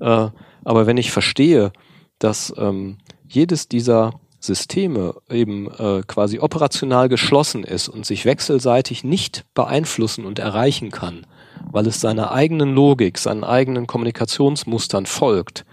[0.00, 0.28] Äh,
[0.64, 1.72] aber wenn ich verstehe,
[2.18, 9.44] dass ähm, jedes dieser Systeme eben äh, quasi operational geschlossen ist und sich wechselseitig nicht
[9.54, 11.26] beeinflussen und erreichen kann,
[11.72, 15.64] weil es seiner eigenen Logik, seinen eigenen Kommunikationsmustern folgt,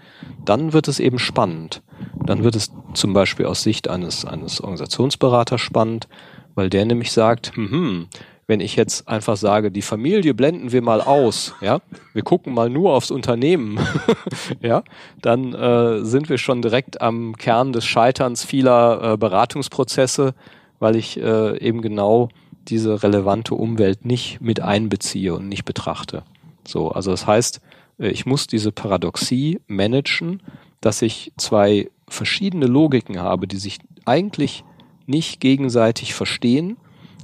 [0.44, 1.82] dann wird es eben spannend.
[2.24, 6.08] Dann wird es zum Beispiel aus Sicht eines, eines Organisationsberaters spannend,
[6.54, 8.08] weil der nämlich sagt, hm,
[8.46, 11.80] wenn ich jetzt einfach sage, die Familie blenden wir mal aus, ja,
[12.12, 13.78] wir gucken mal nur aufs Unternehmen,
[14.60, 14.84] ja,
[15.20, 20.34] dann äh, sind wir schon direkt am Kern des Scheiterns vieler äh, Beratungsprozesse,
[20.78, 22.28] weil ich äh, eben genau
[22.68, 26.22] diese relevante Umwelt nicht mit einbeziehe und nicht betrachte.
[26.66, 27.60] So, also das heißt,
[27.98, 30.42] ich muss diese Paradoxie managen,
[30.80, 34.64] dass ich zwei verschiedene Logiken habe, die sich eigentlich
[35.06, 36.76] nicht gegenseitig verstehen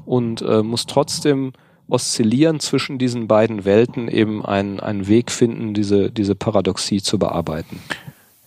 [0.04, 1.52] und äh, muss trotzdem
[1.88, 7.80] oszillieren zwischen diesen beiden Welten, eben einen, einen Weg finden, diese, diese Paradoxie zu bearbeiten.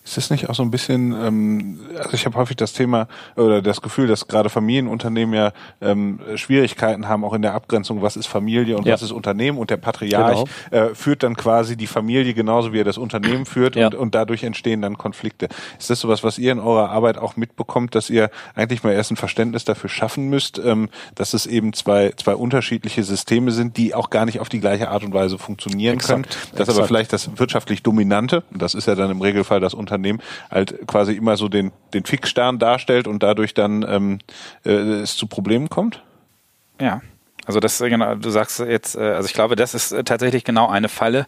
[0.06, 3.64] Ist das nicht auch so ein bisschen, ähm, also ich habe häufig das Thema oder
[3.64, 8.28] das Gefühl, dass gerade Familienunternehmen ja ähm, Schwierigkeiten haben, auch in der Abgrenzung, was ist
[8.28, 8.94] Familie und ja.
[8.94, 10.86] was ist Unternehmen und der Patriarch genau.
[10.86, 13.88] äh, führt dann quasi die Familie genauso wie er das Unternehmen führt ja.
[13.88, 15.50] und, und dadurch entstehen dann Konflikte.
[15.80, 19.12] Ist das sowas, was ihr in eurer Arbeit auch mitbekommt, dass ihr eigentlich mal erst
[19.12, 23.96] ein Verständnis dafür schaffen müsst, ähm, dass es eben zwei, zwei unterschiedliche Systeme sind, die
[23.96, 26.78] auch gar nicht auf die gleiche Art und Weise funktionieren exakt, können, dass exakt.
[26.78, 30.88] aber vielleicht das wirtschaftlich Dominante, das ist ja dann im Regelfall das Unternehmen, Unternehmen halt
[30.88, 34.20] quasi immer so den, den Fixstern darstellt und dadurch dann ähm,
[34.66, 36.04] äh, es zu Problemen kommt?
[36.80, 37.02] Ja,
[37.46, 40.68] also das genau, du sagst jetzt, äh, also ich glaube, das ist äh, tatsächlich genau
[40.70, 41.28] eine Falle,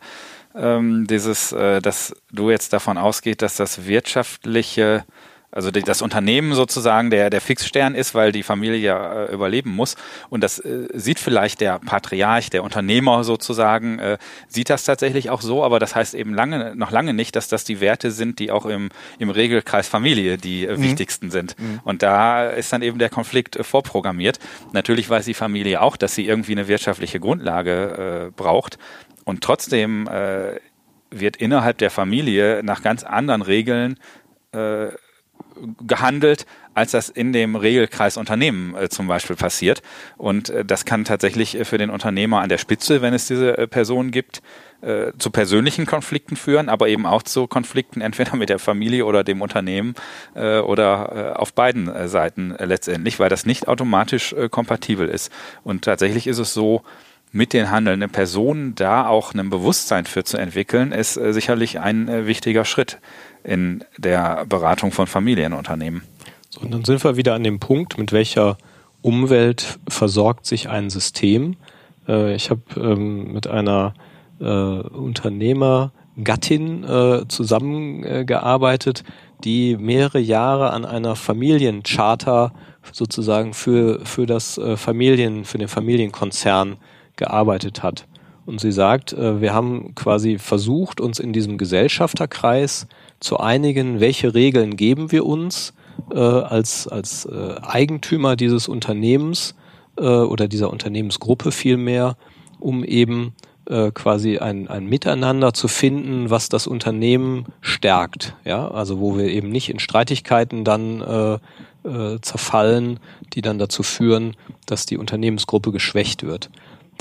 [0.55, 5.05] ähm, dieses, äh, dass du jetzt davon ausgehst, dass das wirtschaftliche
[5.49, 9.71] also die, das Unternehmen sozusagen der, der Fixstern ist, weil die Familie ja äh, überleben
[9.71, 9.95] muss.
[10.29, 14.17] Und das äh, sieht vielleicht der Patriarch, der Unternehmer sozusagen, äh,
[14.49, 17.63] sieht das tatsächlich auch so, aber das heißt eben lange, noch lange nicht, dass das
[17.63, 20.83] die Werte sind, die auch im, im Regelkreis Familie die äh, mhm.
[20.83, 21.57] wichtigsten sind.
[21.57, 21.79] Mhm.
[21.85, 24.39] Und da ist dann eben der Konflikt äh, vorprogrammiert.
[24.73, 28.77] Natürlich weiß die Familie auch, dass sie irgendwie eine wirtschaftliche Grundlage äh, braucht.
[29.23, 30.07] Und trotzdem
[31.11, 33.99] wird innerhalb der Familie nach ganz anderen Regeln
[35.85, 39.81] gehandelt, als das in dem Regelkreis Unternehmen äh, zum Beispiel passiert.
[40.17, 43.57] Und äh, das kann tatsächlich äh, für den Unternehmer an der Spitze, wenn es diese
[43.57, 44.41] äh, Person gibt,
[44.81, 49.23] äh, zu persönlichen Konflikten führen, aber eben auch zu Konflikten entweder mit der Familie oder
[49.23, 49.95] dem Unternehmen
[50.35, 55.31] äh, oder auf beiden Seiten letztendlich, weil das nicht automatisch kompatibel ist.
[55.63, 56.83] Und tatsächlich ist es so,
[57.31, 62.63] mit den handelnden Personen da auch ein Bewusstsein für zu entwickeln, ist sicherlich ein wichtiger
[62.63, 62.99] Schritt
[63.47, 66.03] in der Beratung von Familienunternehmen.
[66.49, 68.57] So, und dann sind wir wieder an dem Punkt, mit welcher
[69.01, 71.55] Umwelt versorgt sich ein System.
[72.07, 73.93] Äh, ich habe ähm, mit einer
[74.39, 79.03] äh, Unternehmergattin äh, zusammengearbeitet,
[79.43, 82.53] die mehrere Jahre an einer Familiencharter
[82.91, 86.77] sozusagen für, für das Familien, für den Familienkonzern
[87.17, 88.07] gearbeitet hat.
[88.47, 92.87] Und sie sagt, wir haben quasi versucht, uns in diesem Gesellschafterkreis
[93.19, 95.73] zu einigen, welche Regeln geben wir uns
[96.11, 99.55] äh, als, als äh, Eigentümer dieses Unternehmens
[99.97, 102.15] äh, oder dieser Unternehmensgruppe vielmehr,
[102.59, 103.33] um eben
[103.65, 108.35] äh, quasi ein, ein Miteinander zu finden, was das Unternehmen stärkt.
[108.45, 111.33] Ja, also wo wir eben nicht in Streitigkeiten dann äh,
[111.87, 112.99] äh, zerfallen,
[113.33, 116.49] die dann dazu führen, dass die Unternehmensgruppe geschwächt wird.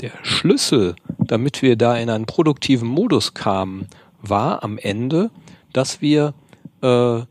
[0.01, 3.87] Der Schlüssel, damit wir da in einen produktiven Modus kamen,
[4.21, 5.31] war am Ende,
[5.77, 6.33] dass wir
[6.81, 7.21] äh,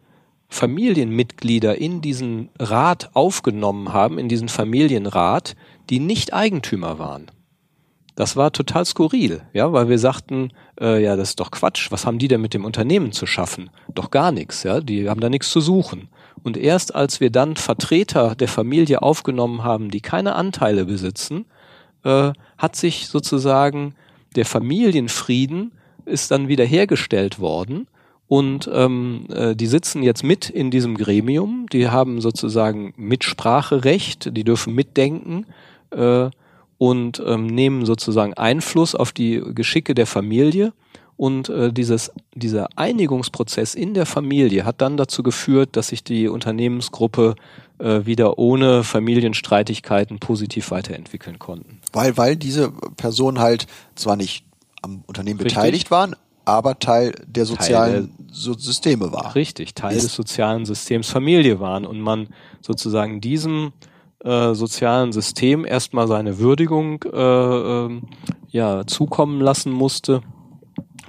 [0.49, 5.57] Familienmitglieder in diesen Rat aufgenommen haben, in diesen Familienrat,
[5.91, 7.27] die nicht Eigentümer waren.
[8.15, 11.91] Das war total skurril, ja, weil wir sagten, äh, ja, das ist doch Quatsch.
[11.91, 13.69] Was haben die denn mit dem Unternehmen zu schaffen?
[13.93, 14.81] Doch gar nichts, ja.
[14.81, 16.09] Die haben da nichts zu suchen.
[16.45, 21.47] Und erst als wir dann Vertreter der Familie aufgenommen haben, die keine Anteile besitzen,
[22.05, 23.97] äh, hat sich sozusagen
[24.37, 25.73] der Familienfrieden
[26.05, 27.89] ist dann wieder hergestellt worden
[28.29, 34.45] und ähm, äh, die sitzen jetzt mit in diesem Gremium, die haben sozusagen Mitspracherecht, die
[34.45, 35.47] dürfen mitdenken
[35.91, 36.29] äh,
[36.79, 40.73] und ähm, nehmen sozusagen Einfluss auf die Geschicke der Familie.
[41.17, 46.29] Und äh, dieses, dieser Einigungsprozess in der Familie hat dann dazu geführt, dass sich die
[46.29, 47.37] Unternehmensgruppe
[47.79, 51.81] äh, wieder ohne Familienstreitigkeiten positiv weiterentwickeln konnten.
[51.93, 54.45] Weil, weil diese Personen halt zwar nicht
[54.83, 55.55] am Unternehmen Richtig.
[55.55, 59.35] beteiligt waren, aber Teil der sozialen Teil der, Systeme war.
[59.35, 60.05] Richtig, Teil ist.
[60.05, 62.29] des sozialen Systems Familie waren und man
[62.61, 63.73] sozusagen diesem
[64.25, 68.01] äh, sozialen System erstmal seine Würdigung äh, äh,
[68.51, 70.23] ja, zukommen lassen musste,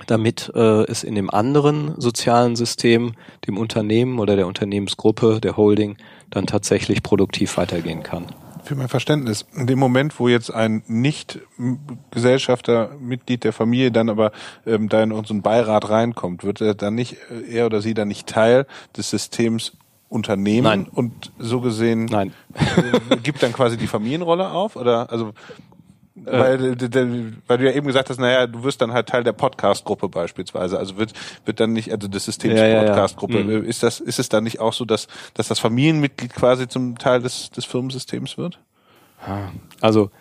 [0.07, 3.13] damit äh, es in dem anderen sozialen System,
[3.47, 5.97] dem Unternehmen oder der Unternehmensgruppe, der Holding,
[6.31, 8.25] dann tatsächlich produktiv weitergehen kann
[8.67, 14.31] für mein Verständnis, in dem Moment, wo jetzt ein Nicht-Gesellschafter, Mitglied der Familie dann aber
[14.65, 18.09] ähm, da in unseren Beirat reinkommt, wird er dann nicht, äh, er oder sie dann
[18.09, 19.73] nicht Teil des Systems
[20.09, 20.87] Unternehmen Nein.
[20.87, 22.33] und so gesehen Nein.
[22.53, 25.33] Äh, gibt dann quasi die Familienrolle auf oder also.
[26.25, 26.77] Weil,
[27.47, 30.77] weil du ja eben gesagt hast, naja, du wirst dann halt Teil der Podcast-Gruppe beispielsweise.
[30.77, 31.13] Also wird,
[31.45, 33.39] wird dann nicht, also des Systems ja, Podcast-Gruppe.
[33.39, 33.59] Ja, ja.
[33.59, 33.65] Mhm.
[33.65, 37.21] Ist das, ist es dann nicht auch so, dass, dass das Familienmitglied quasi zum Teil
[37.21, 38.59] des, des Firmensystems wird?
[39.81, 40.11] Also,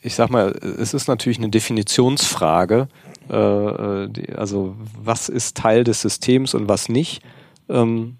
[0.00, 2.88] ich sag mal, es ist natürlich eine Definitionsfrage.
[3.28, 7.22] Äh, äh also, was ist Teil des Systems und was nicht?
[7.68, 8.16] Ähm,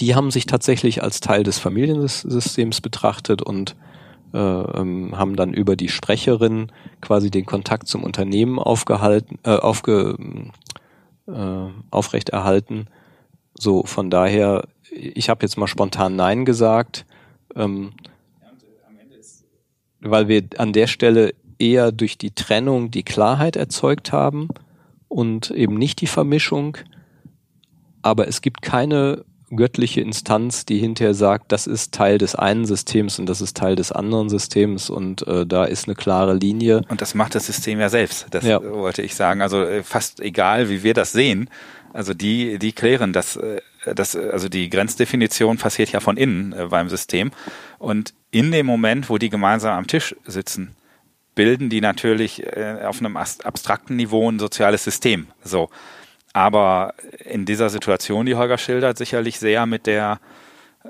[0.00, 3.76] die haben sich tatsächlich als Teil des Familiensystems betrachtet und
[4.34, 10.16] äh, ähm, haben dann über die Sprecherin quasi den Kontakt zum Unternehmen aufgehalten, äh, aufge,
[11.28, 12.88] äh, aufrechterhalten.
[13.56, 17.06] So, von daher, ich habe jetzt mal spontan Nein gesagt,
[17.54, 17.92] ähm,
[20.00, 24.48] weil wir an der Stelle eher durch die Trennung die Klarheit erzeugt haben
[25.06, 26.76] und eben nicht die Vermischung.
[28.02, 33.18] Aber es gibt keine göttliche Instanz, die hinterher sagt, das ist Teil des einen Systems
[33.18, 36.82] und das ist Teil des anderen Systems und äh, da ist eine klare Linie.
[36.88, 38.62] Und das macht das System ja selbst, das ja.
[38.62, 39.42] wollte ich sagen.
[39.42, 41.50] Also äh, fast egal, wie wir das sehen,
[41.92, 43.60] also die, die klären das, äh,
[43.94, 47.30] das, also die Grenzdefinition passiert ja von innen äh, beim System.
[47.78, 50.74] Und in dem Moment, wo die gemeinsam am Tisch sitzen,
[51.34, 52.44] bilden die natürlich
[52.84, 55.26] auf einem abstrakten Niveau ein soziales System.
[55.42, 55.68] So.
[56.34, 56.92] Aber
[57.24, 60.18] in dieser Situation, die Holger schildert, sicherlich sehr mit der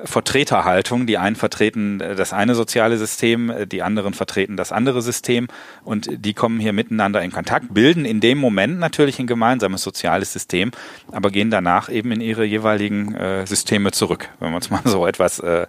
[0.03, 1.07] Vertreterhaltung.
[1.07, 5.47] Die einen vertreten das eine soziale System, die anderen vertreten das andere System
[5.85, 10.33] und die kommen hier miteinander in Kontakt, bilden in dem Moment natürlich ein gemeinsames soziales
[10.33, 10.73] System,
[11.13, 15.07] aber gehen danach eben in ihre jeweiligen äh, Systeme zurück, wenn man es mal so
[15.07, 15.67] etwas äh,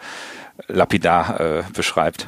[0.67, 2.27] lapidar äh, beschreibt.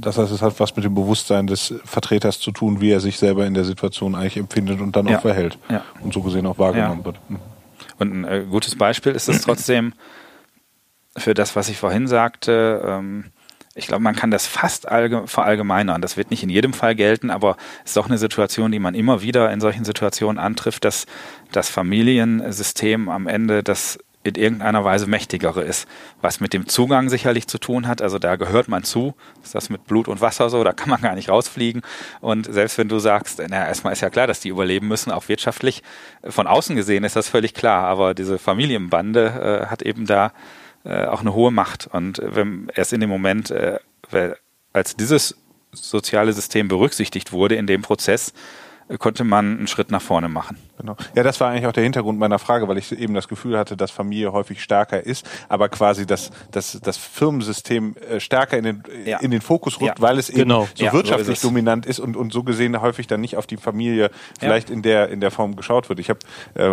[0.00, 3.18] Das heißt, es hat was mit dem Bewusstsein des Vertreters zu tun, wie er sich
[3.18, 5.16] selber in der Situation eigentlich empfindet und dann ja.
[5.16, 5.58] auch verhält.
[5.68, 5.84] Ja.
[6.02, 7.04] Und so gesehen auch wahrgenommen ja.
[7.04, 7.20] wird.
[7.28, 7.38] Mhm.
[7.98, 9.92] Und ein äh, gutes Beispiel ist es trotzdem
[11.16, 12.82] für das, was ich vorhin sagte.
[12.84, 13.24] Ähm,
[13.74, 14.88] ich glaube, man kann das fast
[15.26, 16.02] verallgemeinern.
[16.02, 18.94] Das wird nicht in jedem Fall gelten, aber es ist doch eine Situation, die man
[18.94, 21.06] immer wieder in solchen Situationen antrifft, dass
[21.52, 25.88] das Familiensystem am Ende das in irgendeiner Weise mächtigere ist.
[26.20, 28.02] Was mit dem Zugang sicherlich zu tun hat.
[28.02, 29.14] Also da gehört man zu.
[29.42, 30.64] Ist das mit Blut und Wasser so?
[30.64, 31.82] Da kann man gar nicht rausfliegen.
[32.20, 35.28] Und selbst wenn du sagst, na, erstmal ist ja klar, dass die überleben müssen, auch
[35.28, 35.82] wirtschaftlich.
[36.24, 37.84] Von außen gesehen ist das völlig klar.
[37.84, 40.32] Aber diese Familienbande äh, hat eben da
[40.84, 41.86] äh, auch eine hohe Macht.
[41.86, 43.78] Und wenn erst in dem Moment, äh,
[44.72, 45.36] als dieses
[45.72, 48.32] soziale System berücksichtigt wurde in dem Prozess,
[48.88, 50.56] äh, konnte man einen Schritt nach vorne machen.
[50.78, 50.96] Genau.
[51.14, 53.76] Ja, das war eigentlich auch der Hintergrund meiner Frage, weil ich eben das Gefühl hatte,
[53.76, 58.82] dass Familie häufig stärker ist, aber quasi das, das, das Firmensystem äh, stärker in den,
[59.04, 59.18] ja.
[59.18, 60.02] in den Fokus rückt, ja.
[60.02, 60.68] weil es eben genau.
[60.74, 63.56] so ja, wirtschaftlich so dominant ist und, und so gesehen häufig dann nicht auf die
[63.56, 65.98] Familie vielleicht in der in der Form geschaut wird.
[65.98, 66.20] Ich habe
[66.54, 66.68] äh,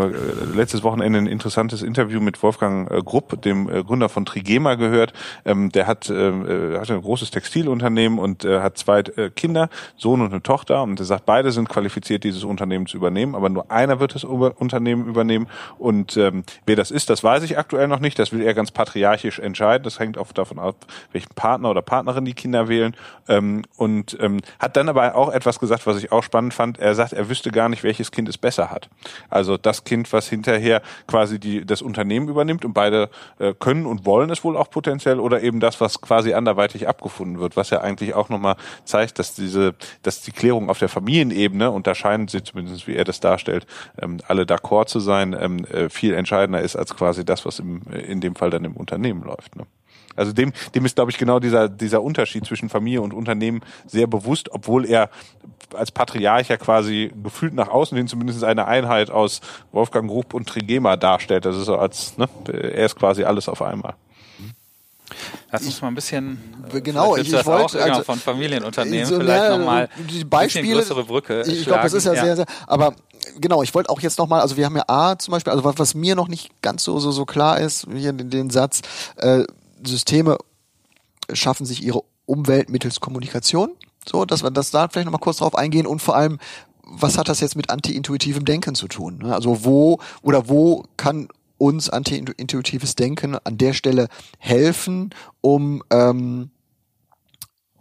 [0.55, 5.13] letztes Wochenende ein interessantes Interview mit Wolfgang äh, Grupp, dem äh, Gründer von Trigema, gehört.
[5.45, 9.69] Ähm, der hat, äh, äh hat ein großes Textilunternehmen und äh, hat zwei äh, Kinder,
[9.97, 13.49] Sohn und eine Tochter und er sagt, beide sind qualifiziert, dieses Unternehmen zu übernehmen, aber
[13.49, 15.47] nur einer einer wird das Unternehmen übernehmen.
[15.77, 18.19] Und ähm, wer das ist, das weiß ich aktuell noch nicht.
[18.19, 19.83] Das will er ganz patriarchisch entscheiden.
[19.83, 20.75] Das hängt auch davon ab,
[21.11, 22.95] welchen Partner oder Partnerin die Kinder wählen.
[23.27, 26.79] Ähm, und ähm, hat dann aber auch etwas gesagt, was ich auch spannend fand.
[26.79, 28.89] Er sagt, er wüsste gar nicht, welches Kind es besser hat.
[29.29, 34.05] Also das Kind, was hinterher quasi die, das Unternehmen übernimmt und beide äh, können und
[34.05, 37.81] wollen es wohl auch potenziell oder eben das, was quasi anderweitig abgefunden wird, was ja
[37.81, 42.27] eigentlich auch nochmal zeigt, dass diese, dass die Klärung auf der Familienebene, und da scheinen
[42.27, 43.65] sie zumindest, wie er das darstellt,
[44.01, 47.81] ähm, alle d'accord zu sein, ähm, äh, viel entscheidender ist als quasi das, was im,
[47.91, 49.55] in dem Fall dann im Unternehmen läuft.
[49.55, 49.65] Ne?
[50.15, 54.07] Also dem, dem ist, glaube ich, genau dieser, dieser Unterschied zwischen Familie und Unternehmen sehr
[54.07, 55.09] bewusst, obwohl er
[55.73, 60.47] als Patriarch ja quasi gefühlt nach außen hin zumindest eine Einheit aus Wolfgang Grupp und
[60.47, 61.45] Trigema darstellt.
[61.45, 63.95] Das ist so als, ne, er ist quasi alles auf einmal.
[65.51, 66.39] Lass uns mal ein bisschen.
[66.73, 71.03] Äh, genau, ich, ich wollte also, von Familienunternehmen so, vielleicht ja, nochmal die Beispiele, größere
[71.03, 71.43] Brücke.
[71.43, 72.45] Ich glaube, das ist ja, ja, sehr, sehr.
[72.67, 72.95] Aber
[73.39, 75.77] genau, ich wollte auch jetzt nochmal, also wir haben ja A zum Beispiel, also was,
[75.77, 78.81] was mir noch nicht ganz so so so klar ist, hier den, den Satz,
[79.17, 79.43] äh,
[79.83, 80.37] Systeme
[81.31, 83.71] schaffen sich ihre Umwelt mittels Kommunikation.
[84.07, 86.39] So, dass wir das da vielleicht nochmal kurz drauf eingehen und vor allem,
[86.83, 89.19] was hat das jetzt mit anti-intuitivem Denken zu tun?
[89.23, 89.33] Ne?
[89.33, 94.07] Also wo oder wo kann uns anti-intuitives Denken an der Stelle
[94.39, 96.49] helfen, um ähm,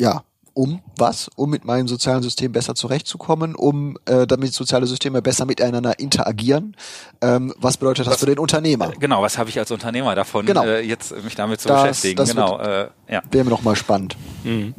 [0.01, 0.23] ja
[0.55, 1.29] um was?
[1.37, 6.77] Um mit meinem sozialen System besser zurechtzukommen, um äh, damit soziale Systeme besser miteinander interagieren.
[7.21, 8.93] Ähm, was bedeutet das was, für den Unternehmer?
[8.93, 10.65] Äh, genau, was habe ich als Unternehmer davon, genau.
[10.65, 12.17] äh, jetzt mich damit zu das, beschäftigen?
[12.17, 13.23] Das genau, wird, äh, ja.
[13.31, 14.17] wäre mir noch mal spannend.
[14.45, 14.75] Mhm.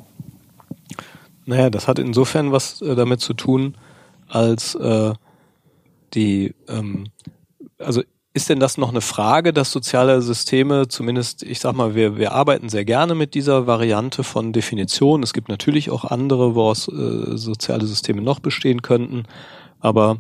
[1.46, 3.78] Naja, das hat insofern was äh, damit zu tun,
[4.30, 5.14] als äh,
[6.14, 7.10] die, ähm,
[7.78, 8.02] also
[8.36, 12.34] ist denn das noch eine Frage, dass soziale Systeme, zumindest, ich sag mal, wir, wir
[12.34, 15.24] arbeiten sehr gerne mit dieser Variante von Definition.
[15.24, 19.24] Es gibt natürlich auch andere, woraus äh, soziale Systeme noch bestehen könnten.
[19.80, 20.18] Aber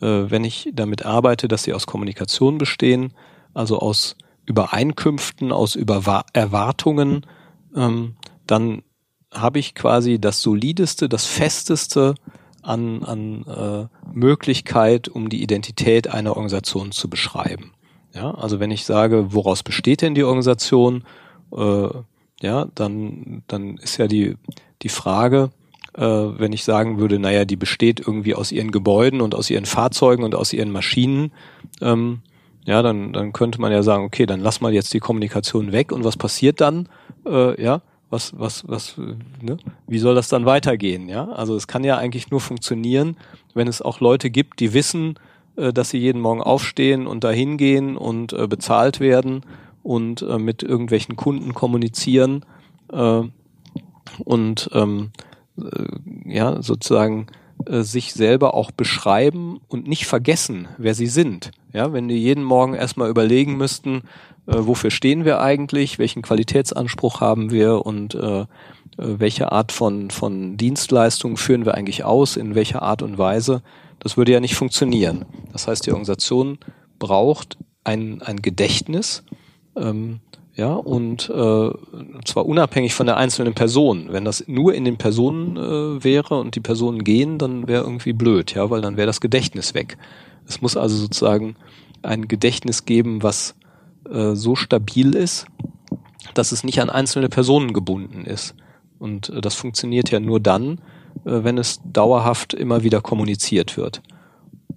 [0.00, 3.12] äh, wenn ich damit arbeite, dass sie aus Kommunikation bestehen,
[3.52, 7.26] also aus Übereinkünften, aus Über Erwartungen,
[7.76, 8.80] ähm, dann
[9.34, 12.14] habe ich quasi das solideste, das festeste
[12.68, 17.72] an, an äh, Möglichkeit, um die Identität einer Organisation zu beschreiben.
[18.14, 21.04] Ja, also wenn ich sage, woraus besteht denn die Organisation,
[21.54, 21.88] äh,
[22.40, 24.36] ja, dann, dann ist ja die,
[24.82, 25.50] die Frage,
[25.94, 29.66] äh, wenn ich sagen würde, naja, die besteht irgendwie aus ihren Gebäuden und aus ihren
[29.66, 31.32] Fahrzeugen und aus ihren Maschinen,
[31.80, 32.20] ähm,
[32.64, 35.90] ja, dann, dann könnte man ja sagen, okay, dann lass mal jetzt die Kommunikation weg
[35.90, 36.88] und was passiert dann?
[37.26, 38.96] Äh, ja, was, was, was,
[39.40, 39.58] ne?
[39.86, 41.08] Wie soll das dann weitergehen?
[41.08, 43.16] Ja, also es kann ja eigentlich nur funktionieren,
[43.54, 45.18] wenn es auch Leute gibt, die wissen,
[45.56, 49.42] äh, dass sie jeden Morgen aufstehen und dahin gehen und äh, bezahlt werden
[49.82, 52.44] und äh, mit irgendwelchen Kunden kommunizieren
[52.92, 53.22] äh,
[54.24, 55.10] und ähm,
[55.58, 57.26] äh, ja sozusagen
[57.66, 61.50] äh, sich selber auch beschreiben und nicht vergessen, wer sie sind.
[61.72, 64.02] Ja, wenn die jeden Morgen erstmal überlegen müssten,
[64.56, 68.46] wofür stehen wir eigentlich, welchen Qualitätsanspruch haben wir und äh,
[68.98, 73.62] äh, welche Art von, von Dienstleistungen führen wir eigentlich aus, in welcher Art und Weise,
[74.00, 75.24] das würde ja nicht funktionieren.
[75.52, 76.58] Das heißt, die Organisation
[76.98, 79.22] braucht ein, ein Gedächtnis,
[79.76, 80.20] ähm,
[80.54, 81.70] ja, und äh,
[82.24, 84.08] zwar unabhängig von der einzelnen Person.
[84.10, 88.12] Wenn das nur in den Personen äh, wäre und die Personen gehen, dann wäre irgendwie
[88.12, 89.96] blöd, ja, weil dann wäre das Gedächtnis weg.
[90.48, 91.54] Es muss also sozusagen
[92.02, 93.54] ein Gedächtnis geben, was
[94.10, 95.46] äh, so stabil ist,
[96.34, 98.54] dass es nicht an einzelne Personen gebunden ist.
[98.98, 100.80] Und äh, das funktioniert ja nur dann,
[101.24, 104.02] äh, wenn es dauerhaft immer wieder kommuniziert wird.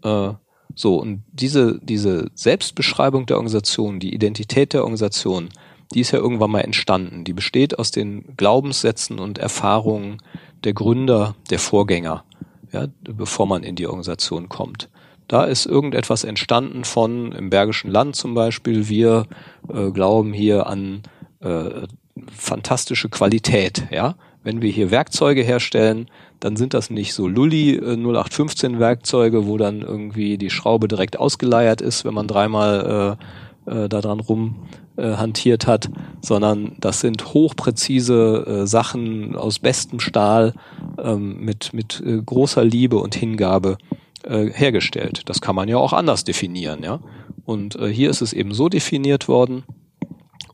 [0.04, 0.34] Äh,
[0.76, 5.50] so, und diese, diese Selbstbeschreibung der Organisation, die Identität der Organisation,
[5.94, 7.24] die ist ja irgendwann mal entstanden.
[7.26, 10.18] Die besteht aus den Glaubenssätzen und Erfahrungen
[10.64, 12.24] der Gründer, der Vorgänger,
[12.72, 14.90] ja, bevor man in die Organisation kommt.
[15.32, 18.90] Da ist irgendetwas entstanden von im Bergischen Land zum Beispiel.
[18.90, 19.28] Wir
[19.74, 21.04] äh, glauben hier an
[21.40, 21.88] äh,
[22.36, 23.88] fantastische Qualität.
[23.92, 26.08] Ja, wenn wir hier Werkzeuge herstellen,
[26.42, 31.18] dann sind das nicht so Lulli äh, 0815 Werkzeuge, wo dann irgendwie die Schraube direkt
[31.18, 33.18] ausgeleiert ist, wenn man dreimal
[33.66, 34.56] äh, äh, daran rum
[34.98, 35.90] äh, hantiert hat,
[36.22, 40.56] sondern das sind hochpräzise äh, Sachen aus bestem Stahl
[41.02, 43.78] ähm, mit, mit äh, großer Liebe und Hingabe
[44.24, 45.24] äh, hergestellt.
[45.26, 47.00] Das kann man ja auch anders definieren, ja.
[47.46, 49.64] Und äh, hier ist es eben so definiert worden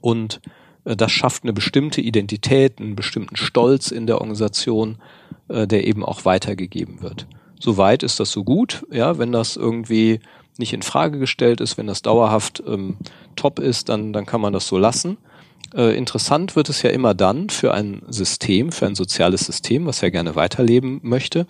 [0.02, 0.42] und
[0.86, 4.98] äh, das schafft eine bestimmte Identität, einen bestimmten Stolz in der Organisation,
[5.50, 7.28] äh, der eben auch weitergegeben wird.
[7.60, 10.20] Soweit ist das so gut, ja, wenn das irgendwie
[10.58, 12.98] nicht in Frage gestellt ist, wenn das dauerhaft ähm,
[13.36, 15.18] top ist, dann, dann kann man das so lassen.
[15.76, 20.02] Äh, interessant wird es ja immer dann für ein System, für ein soziales System, was
[20.02, 21.46] ja gerne weiterleben möchte,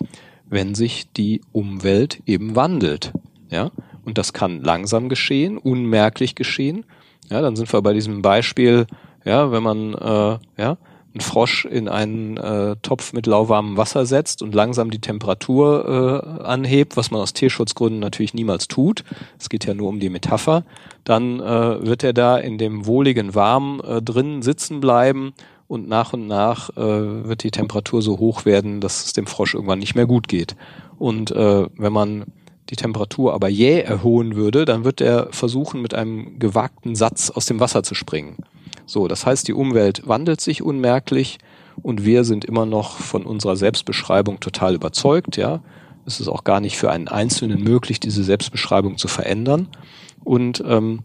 [0.50, 3.12] wenn sich die Umwelt eben wandelt.
[3.50, 3.70] Ja,
[4.04, 6.84] und das kann langsam geschehen, unmerklich geschehen.
[7.30, 8.86] Ja, dann sind wir bei diesem Beispiel,
[9.24, 10.78] ja, wenn man äh, ja
[11.14, 16.42] einen Frosch in einen äh, Topf mit lauwarmem Wasser setzt und langsam die Temperatur äh,
[16.42, 19.04] anhebt, was man aus Tierschutzgründen natürlich niemals tut,
[19.38, 20.64] es geht ja nur um die Metapher,
[21.04, 25.32] dann äh, wird er da in dem wohligen Warm äh, drin sitzen bleiben
[25.68, 29.54] und nach und nach äh, wird die Temperatur so hoch werden, dass es dem Frosch
[29.54, 30.56] irgendwann nicht mehr gut geht.
[30.98, 32.24] Und äh, wenn man
[32.70, 37.46] die Temperatur aber jäh erhöhen würde, dann wird er versuchen, mit einem gewagten Satz aus
[37.46, 38.38] dem Wasser zu springen.
[38.86, 41.38] So, das heißt, die Umwelt wandelt sich unmerklich
[41.82, 45.62] und wir sind immer noch von unserer Selbstbeschreibung total überzeugt, ja.
[46.06, 49.68] Es ist auch gar nicht für einen Einzelnen möglich, diese Selbstbeschreibung zu verändern.
[50.24, 51.00] Und ähm,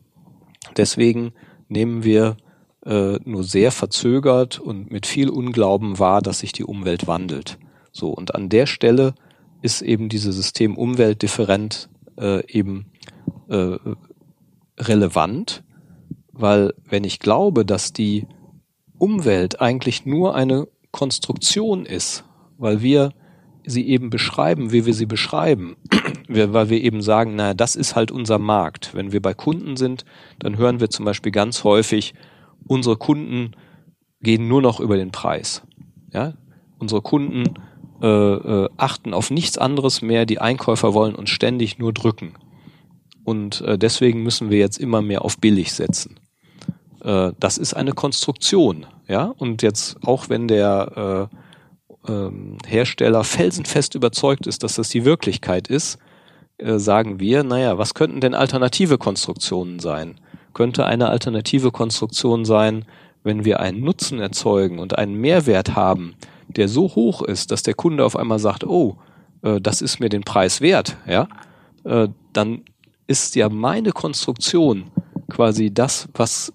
[0.77, 1.33] deswegen
[1.67, 2.37] nehmen wir
[2.85, 7.57] äh, nur sehr verzögert und mit viel Unglauben wahr, dass sich die Umwelt wandelt.
[7.91, 9.13] So, und an der Stelle
[9.61, 12.87] ist eben dieses System Umweltdifferent äh, eben
[13.47, 13.77] äh,
[14.77, 15.63] relevant,
[16.31, 18.27] weil wenn ich glaube, dass die
[18.97, 22.23] Umwelt eigentlich nur eine Konstruktion ist,
[22.57, 23.13] weil wir
[23.65, 25.77] sie eben beschreiben, wie wir sie beschreiben,
[26.27, 28.93] weil wir eben sagen, naja, das ist halt unser Markt.
[28.93, 30.05] Wenn wir bei Kunden sind,
[30.39, 32.13] dann hören wir zum Beispiel ganz häufig,
[32.67, 33.51] unsere Kunden
[34.21, 35.61] gehen nur noch über den Preis.
[36.11, 36.33] Ja?
[36.79, 37.53] Unsere Kunden
[38.01, 42.33] äh, äh, achten auf nichts anderes mehr, die Einkäufer wollen uns ständig nur drücken.
[43.23, 46.19] Und äh, deswegen müssen wir jetzt immer mehr auf billig setzen.
[47.01, 49.33] Äh, das ist eine Konstruktion, ja.
[49.37, 51.29] Und jetzt auch wenn der
[52.05, 52.31] äh, äh,
[52.67, 55.97] Hersteller felsenfest überzeugt ist, dass das die Wirklichkeit ist,
[56.57, 60.19] äh, sagen wir, naja, was könnten denn alternative Konstruktionen sein?
[60.53, 62.85] Könnte eine alternative Konstruktion sein,
[63.23, 66.15] wenn wir einen Nutzen erzeugen und einen Mehrwert haben,
[66.47, 68.97] der so hoch ist, dass der Kunde auf einmal sagt, oh,
[69.41, 71.27] äh, das ist mir den Preis wert, ja,
[71.83, 72.63] äh, dann
[73.07, 74.91] ist ja meine Konstruktion
[75.29, 76.53] quasi das, was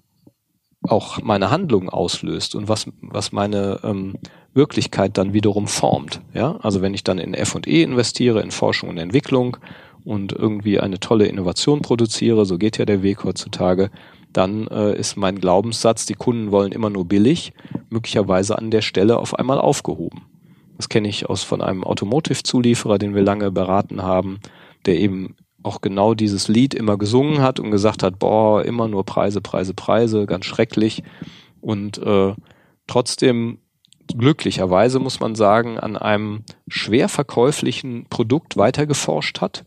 [0.87, 4.15] auch meine Handlung auslöst und was, was meine ähm,
[4.53, 6.21] Wirklichkeit dann wiederum formt.
[6.33, 9.57] Ja, also wenn ich dann in F&E investiere, in Forschung und Entwicklung
[10.05, 13.91] und irgendwie eine tolle Innovation produziere, so geht ja der Weg heutzutage,
[14.33, 17.53] dann äh, ist mein Glaubenssatz, die Kunden wollen immer nur billig,
[17.89, 20.21] möglicherweise an der Stelle auf einmal aufgehoben.
[20.77, 24.39] Das kenne ich aus von einem Automotive-Zulieferer, den wir lange beraten haben,
[24.85, 29.03] der eben auch genau dieses Lied immer gesungen hat und gesagt hat, boah, immer nur
[29.03, 31.03] Preise, Preise, Preise, ganz schrecklich.
[31.59, 32.33] Und äh,
[32.87, 33.59] trotzdem
[34.07, 39.65] glücklicherweise muss man sagen, an einem schwer verkäuflichen Produkt weitergeforscht hat,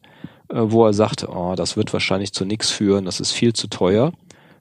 [0.54, 4.12] wo er sagte, oh, das wird wahrscheinlich zu nichts führen, das ist viel zu teuer.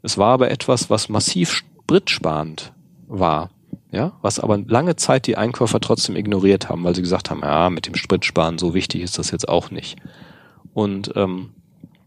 [0.01, 2.73] Es war aber etwas, was massiv spritsparend
[3.07, 3.49] war.
[3.91, 7.69] Ja, was aber lange Zeit die Einkäufer trotzdem ignoriert haben, weil sie gesagt haben, ja,
[7.69, 9.97] mit dem Spritsparen so wichtig ist das jetzt auch nicht.
[10.73, 11.49] Und ähm,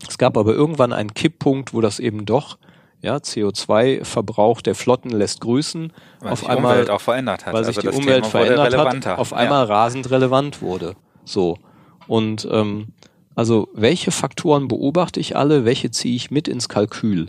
[0.08, 2.56] es gab aber irgendwann einen Kipppunkt, wo das eben doch
[3.02, 5.92] ja, CO2-Verbrauch der Flotten lässt grüßen.
[6.20, 7.52] Weil auf sich einmal, Umwelt auch verändert hat.
[7.52, 10.96] weil sich Also die Umwelt Thema verändert hat, auf einmal rasend relevant wurde.
[11.26, 11.58] So.
[12.06, 12.88] Und ähm,
[13.34, 17.28] also welche Faktoren beobachte ich alle, welche ziehe ich mit ins Kalkül?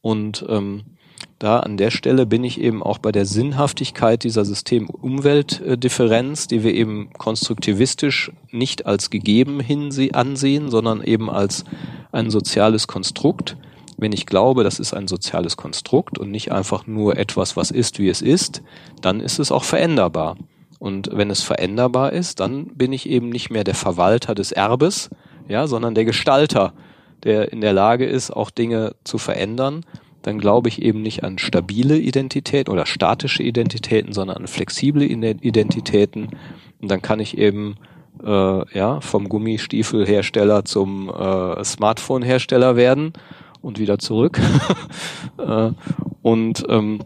[0.00, 0.82] Und ähm,
[1.38, 6.74] da an der Stelle bin ich eben auch bei der Sinnhaftigkeit dieser System-Umwelt-Differenz, die wir
[6.74, 9.60] eben konstruktivistisch nicht als gegeben
[10.12, 11.64] ansehen, sondern eben als
[12.12, 13.56] ein soziales Konstrukt.
[13.96, 17.98] Wenn ich glaube, das ist ein soziales Konstrukt und nicht einfach nur etwas, was ist,
[17.98, 18.62] wie es ist,
[19.02, 20.36] dann ist es auch veränderbar.
[20.78, 25.10] Und wenn es veränderbar ist, dann bin ich eben nicht mehr der Verwalter des Erbes,
[25.48, 26.72] ja, sondern der Gestalter,
[27.22, 29.84] der in der Lage ist, auch Dinge zu verändern.
[30.22, 35.36] Dann glaube ich eben nicht an stabile Identität oder statische Identitäten, sondern an flexible Ide-
[35.42, 36.30] Identitäten.
[36.80, 37.76] Und dann kann ich eben
[38.24, 43.12] äh, ja vom Gummistiefelhersteller zum äh, Smartphone-Hersteller werden
[43.60, 44.40] und wieder zurück.
[45.38, 45.70] äh,
[46.22, 47.00] und ähm,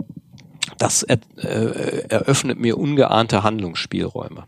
[0.78, 4.45] das er, äh, eröffnet mir ungeahnte Handlungsspielräume.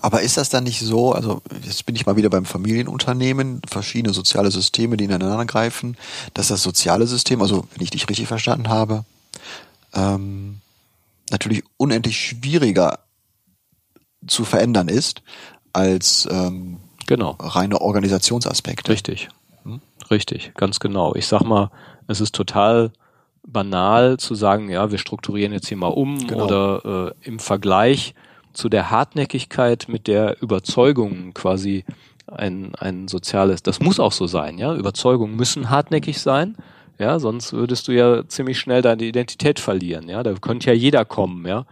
[0.00, 4.14] Aber ist das dann nicht so, also jetzt bin ich mal wieder beim Familienunternehmen, verschiedene
[4.14, 5.96] soziale Systeme, die ineinander greifen,
[6.34, 9.04] dass das soziale System, also wenn ich dich richtig verstanden habe,
[9.94, 10.60] ähm,
[11.30, 13.00] natürlich unendlich schwieriger
[14.26, 15.22] zu verändern ist
[15.72, 17.36] als ähm, Genau.
[17.38, 18.90] reine Organisationsaspekte.
[18.90, 19.28] Richtig.
[20.10, 21.14] Richtig, ganz genau.
[21.14, 21.70] Ich sag mal,
[22.06, 22.92] es ist total
[23.46, 26.44] banal zu sagen, ja, wir strukturieren jetzt hier mal um Genau.
[26.44, 28.14] oder äh, im Vergleich
[28.54, 31.84] zu der Hartnäckigkeit mit der Überzeugung quasi
[32.26, 34.74] ein, ein soziales, das muss auch so sein, ja.
[34.74, 36.56] Überzeugungen müssen hartnäckig sein,
[36.98, 40.22] ja, sonst würdest du ja ziemlich schnell deine Identität verlieren, ja.
[40.22, 41.66] Da könnte ja jeder kommen, ja.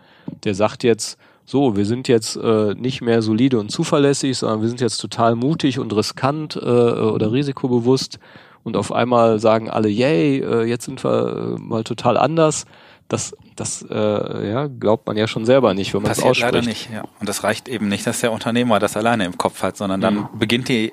[0.44, 4.68] Der sagt jetzt, so, wir sind jetzt äh, nicht mehr solide und zuverlässig, sondern wir
[4.68, 8.18] sind jetzt total mutig und riskant äh, oder risikobewusst
[8.64, 12.64] und auf einmal sagen alle, yay, äh, jetzt sind wir äh, mal total anders.
[13.08, 16.40] Das, das äh, ja, glaubt man ja schon selber nicht, wenn man es ausspricht.
[16.52, 17.02] leider nicht, ja.
[17.20, 20.14] Und das reicht eben nicht, dass der Unternehmer das alleine im Kopf hat, sondern dann
[20.14, 20.28] Mhm.
[20.38, 20.92] beginnt die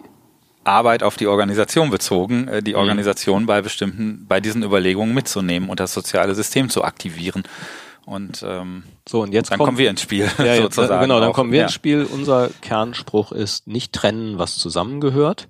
[0.63, 2.63] Arbeit auf die Organisation bezogen, äh, Mhm.
[2.65, 7.43] die Organisation bei bestimmten, bei diesen Überlegungen mitzunehmen und das soziale System zu aktivieren.
[8.05, 11.01] Und ähm, So, und jetzt dann kommt, kommen wir ins Spiel, ja, sozusagen.
[11.01, 11.33] Genau, dann auch.
[11.35, 11.65] kommen wir ja.
[11.65, 12.07] ins Spiel.
[12.11, 15.47] Unser Kernspruch ist nicht trennen, was zusammengehört.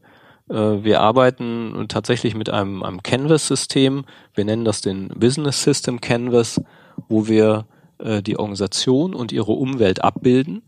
[0.49, 0.53] Äh,
[0.84, 4.03] Wir arbeiten tatsächlich mit einem, einem Canvas-System.
[4.36, 6.60] Wir nennen das den Business System Canvas,
[7.08, 7.66] wo wir
[8.00, 10.62] äh, die Organisation und ihre Umwelt abbilden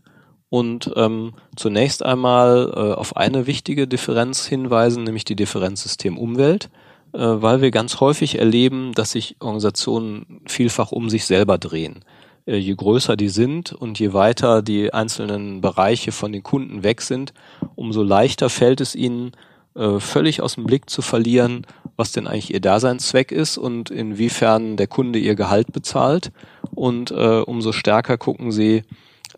[0.48, 6.68] und ähm, zunächst einmal äh, auf eine wichtige Differenz hinweisen, nämlich die Differenz System-Umwelt,
[7.12, 12.04] äh, weil wir ganz häufig erleben, dass sich Organisationen vielfach um sich selber drehen.
[12.46, 17.00] Äh, je größer die sind und je weiter die einzelnen Bereiche von den Kunden weg
[17.00, 17.32] sind,
[17.74, 19.32] umso leichter fällt es ihnen,
[19.74, 21.66] äh, völlig aus dem Blick zu verlieren,
[21.96, 26.32] was denn eigentlich ihr Daseinszweck ist und inwiefern der Kunde ihr Gehalt bezahlt.
[26.74, 28.82] Und äh, umso stärker gucken sie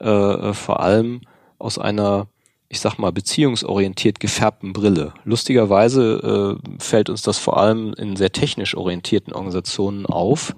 [0.01, 1.21] äh, vor allem
[1.59, 2.27] aus einer,
[2.69, 5.15] ich sag mal, beziehungsorientiert gefärbten Brille.
[5.25, 10.55] Lustigerweise äh, fällt uns das vor allem in sehr technisch orientierten Organisationen auf,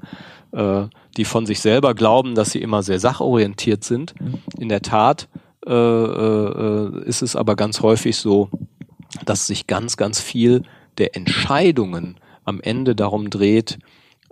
[0.52, 0.84] äh,
[1.16, 4.14] die von sich selber glauben, dass sie immer sehr sachorientiert sind.
[4.58, 5.28] In der Tat
[5.66, 8.50] äh, äh, ist es aber ganz häufig so,
[9.24, 10.62] dass sich ganz, ganz viel
[10.98, 13.78] der Entscheidungen am Ende darum dreht,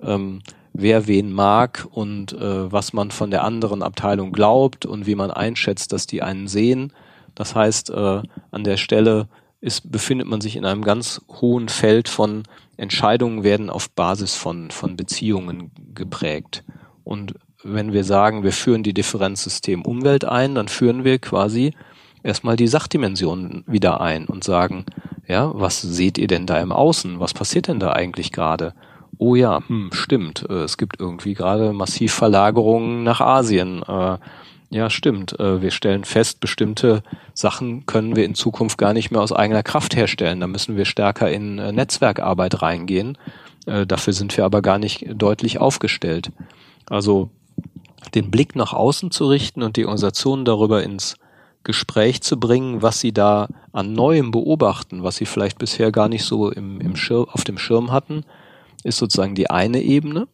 [0.03, 5.15] ähm, wer wen mag und äh, was man von der anderen Abteilung glaubt und wie
[5.15, 6.93] man einschätzt, dass die einen sehen.
[7.35, 9.29] Das heißt, äh, an der Stelle
[9.61, 12.43] ist, befindet man sich in einem ganz hohen Feld von
[12.77, 16.65] Entscheidungen werden auf Basis von, von Beziehungen geprägt.
[17.05, 21.73] Und wenn wir sagen, wir führen die Differenz System Umwelt ein, dann führen wir quasi
[22.25, 24.85] erstmal die Sachdimension wieder ein und sagen,
[25.29, 27.21] ja, was seht ihr denn da im Außen?
[27.21, 28.75] Was passiert denn da eigentlich gerade?
[29.19, 30.45] Oh ja, hm, stimmt.
[30.49, 33.83] Äh, es gibt irgendwie gerade massiv Verlagerungen nach Asien.
[33.83, 34.19] Äh,
[34.71, 35.39] ja, stimmt.
[35.39, 37.03] Äh, wir stellen fest, bestimmte
[37.35, 40.41] Sachen können wir in Zukunft gar nicht mehr aus eigener Kraft herstellen.
[40.41, 43.19] Da müssen wir stärker in Netzwerkarbeit reingehen.
[43.67, 46.33] Dafür sind wir aber gar nicht deutlich aufgestellt.
[46.87, 47.31] Also
[48.15, 51.17] den Blick nach außen zu richten und die Organisation darüber ins
[51.65, 56.25] Gespräch zu bringen, was sie da an Neuem beobachten, was sie vielleicht bisher gar nicht
[56.25, 58.25] so im, im Schirm, auf dem Schirm hatten,
[58.85, 60.29] ist sozusagen die eine Ebene.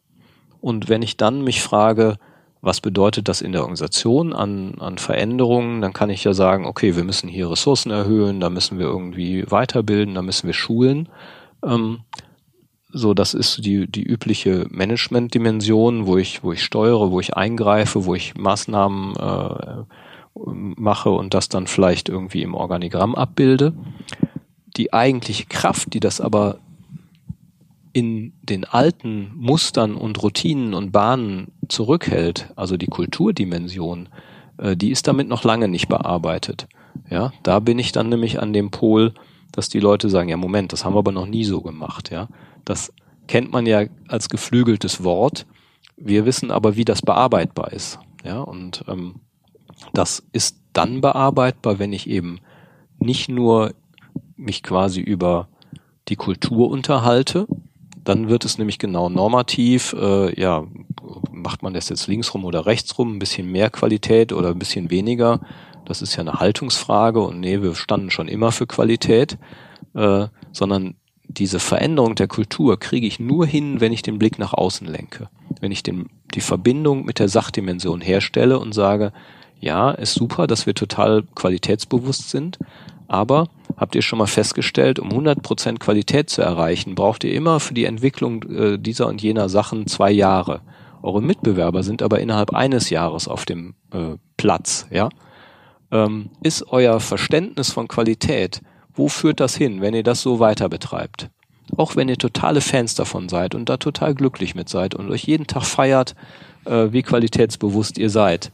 [0.59, 2.17] Und wenn ich dann mich frage,
[2.61, 6.95] was bedeutet das in der Organisation an, an Veränderungen, dann kann ich ja sagen, okay,
[6.95, 11.09] wir müssen hier Ressourcen erhöhen, da müssen wir irgendwie weiterbilden, da müssen wir schulen.
[11.65, 12.01] Ähm,
[12.93, 18.05] so, das ist die, die übliche Management-Dimension, wo ich, wo ich steuere, wo ich eingreife,
[18.05, 19.83] wo ich Maßnahmen äh,
[20.35, 23.73] mache und das dann vielleicht irgendwie im Organigramm abbilde.
[24.77, 26.59] Die eigentliche Kraft, die das aber
[27.93, 34.09] in den alten Mustern und Routinen und Bahnen zurückhält, also die Kulturdimension,
[34.57, 36.67] äh, die ist damit noch lange nicht bearbeitet.
[37.09, 39.13] Ja, da bin ich dann nämlich an dem Pol,
[39.51, 42.29] dass die Leute sagen, ja Moment, das haben wir aber noch nie so gemacht, ja.
[42.63, 42.93] Das
[43.27, 45.45] kennt man ja als geflügeltes Wort.
[45.97, 47.99] Wir wissen aber, wie das bearbeitbar ist.
[48.23, 49.15] Ja, und ähm,
[49.93, 52.39] das ist dann bearbeitbar, wenn ich eben
[52.99, 53.73] nicht nur
[54.35, 55.47] mich quasi über
[56.07, 57.47] die Kultur unterhalte,
[58.03, 60.65] dann wird es nämlich genau normativ, äh, ja,
[61.31, 65.41] macht man das jetzt linksrum oder rechtsrum, ein bisschen mehr Qualität oder ein bisschen weniger.
[65.85, 69.37] Das ist ja eine Haltungsfrage und nee, wir standen schon immer für Qualität,
[69.93, 70.95] äh, sondern
[71.27, 75.29] diese Veränderung der Kultur kriege ich nur hin, wenn ich den Blick nach außen lenke.
[75.59, 79.13] Wenn ich den, die Verbindung mit der Sachdimension herstelle und sage,
[79.61, 82.57] ja, ist super, dass wir total qualitätsbewusst sind,
[83.07, 83.47] aber
[83.77, 87.85] habt ihr schon mal festgestellt, um 100% Qualität zu erreichen, braucht ihr immer für die
[87.85, 90.61] Entwicklung äh, dieser und jener Sachen zwei Jahre.
[91.03, 95.09] Eure Mitbewerber sind aber innerhalb eines Jahres auf dem äh, Platz, ja.
[95.91, 98.61] Ähm, ist euer Verständnis von Qualität,
[98.93, 101.29] wo führt das hin, wenn ihr das so weiter betreibt?
[101.77, 105.23] Auch wenn ihr totale Fans davon seid und da total glücklich mit seid und euch
[105.23, 106.15] jeden Tag feiert,
[106.65, 108.51] äh, wie qualitätsbewusst ihr seid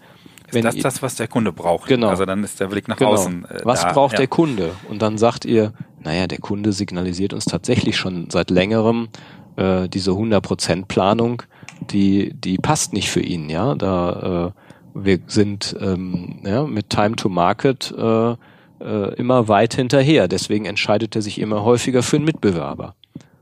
[0.52, 1.88] ist das das, was der Kunde braucht?
[1.88, 2.08] Genau.
[2.08, 3.12] Also dann ist der Blick nach genau.
[3.12, 3.46] außen.
[3.46, 4.20] Äh, was da, braucht ja.
[4.20, 4.72] der Kunde?
[4.90, 5.74] Und dann sagt ihr,
[6.04, 9.10] naja, der Kunde signalisiert uns tatsächlich schon seit längerem
[9.58, 11.44] äh, diese 100% Planung,
[11.82, 13.50] die, die passt nicht für ihn.
[13.50, 14.60] Ja, da äh,
[14.94, 18.32] wir sind ähm, ja, mit Time to Market äh,
[18.80, 20.28] äh, immer weit hinterher.
[20.28, 22.96] Deswegen entscheidet er sich immer häufiger für einen Mitbewerber.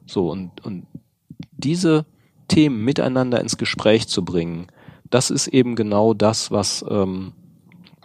[0.06, 0.86] So und und
[1.52, 2.06] diese
[2.48, 4.68] Themen miteinander ins Gespräch zu bringen,
[5.16, 7.32] das ist eben genau das, was ähm,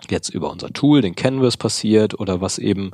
[0.08, 2.92] jetzt über unser Tool, den Canvas passiert oder was eben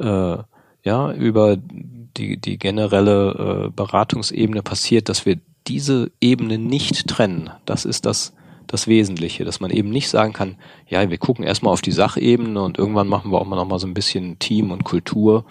[0.00, 0.38] äh,
[0.82, 5.38] ja über die, die generelle äh, Beratungsebene passiert, dass wir
[5.68, 7.50] diese Ebene nicht trennen.
[7.64, 8.32] Das ist das,
[8.66, 10.56] das Wesentliche, dass man eben nicht sagen kann,
[10.88, 13.78] ja, wir gucken erstmal auf die Sachebene und irgendwann machen wir auch mal noch mal
[13.78, 15.44] so ein bisschen Team und Kultur.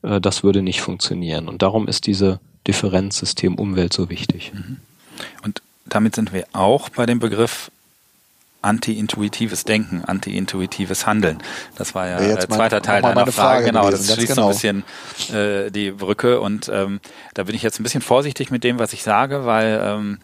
[0.00, 1.48] Äh, das würde nicht funktionieren.
[1.48, 4.52] Und darum ist diese Differenzsystem Umwelt so wichtig.
[4.54, 4.78] Mhm.
[5.44, 7.70] Und damit sind wir auch bei dem Begriff
[8.60, 11.38] anti-intuitives Denken, anti-intuitives Handeln.
[11.76, 13.32] Das war ja der zweite Teil deiner Frage.
[13.32, 13.64] Frage.
[13.66, 14.52] Genau, gewesen, das schließt genau.
[14.52, 14.82] so ein
[15.28, 16.40] bisschen äh, die Brücke.
[16.40, 17.00] Und ähm,
[17.34, 20.18] da bin ich jetzt ein bisschen vorsichtig mit dem, was ich sage, weil ähm,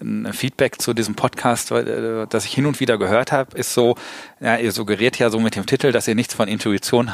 [0.00, 3.96] ein Feedback zu diesem Podcast, äh, das ich hin und wieder gehört habe, ist so,
[4.40, 7.12] ja, ihr suggeriert ja so mit dem Titel, dass ihr nichts von Intuition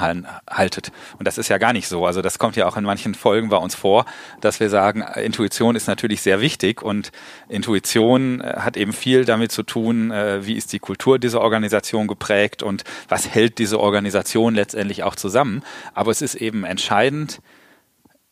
[0.49, 0.91] haltet.
[1.19, 2.07] Und das ist ja gar nicht so.
[2.07, 4.07] Also das kommt ja auch in manchen Folgen bei uns vor,
[4.41, 7.13] dass wir sagen, Intuition ist natürlich sehr wichtig und
[7.49, 12.07] Intuition äh, hat eben viel damit zu tun, äh, wie ist die Kultur dieser Organisation
[12.07, 15.63] geprägt und was hält diese Organisation letztendlich auch zusammen.
[15.95, 17.41] Aber es ist eben entscheidend,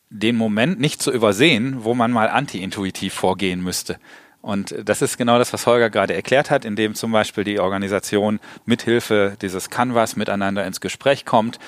[0.09, 3.99] den Moment nicht zu übersehen, wo man mal anti-intuitiv vorgehen müsste.
[4.41, 8.39] Und das ist genau das, was Holger gerade erklärt hat, indem zum Beispiel die Organisation
[8.65, 11.59] mithilfe dieses Canvas miteinander ins Gespräch kommt,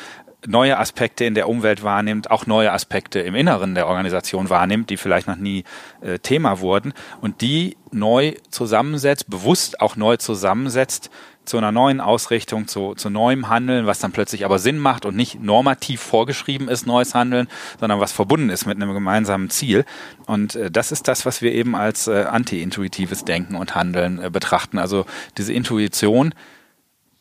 [0.48, 4.98] neue Aspekte in der Umwelt wahrnimmt, auch neue Aspekte im Inneren der Organisation wahrnimmt, die
[4.98, 5.64] vielleicht noch nie
[6.02, 11.12] äh, Thema wurden und die neu zusammensetzt, bewusst auch neu zusammensetzt
[11.46, 15.16] zu einer neuen Ausrichtung, zu, zu neuem Handeln, was dann plötzlich aber Sinn macht und
[15.16, 17.48] nicht normativ vorgeschrieben ist, neues Handeln,
[17.80, 19.86] sondern was verbunden ist mit einem gemeinsamen Ziel.
[20.26, 24.30] Und äh, das ist das, was wir eben als äh, anti-intuitives Denken und Handeln äh,
[24.30, 24.78] betrachten.
[24.78, 25.06] Also
[25.38, 26.34] diese Intuition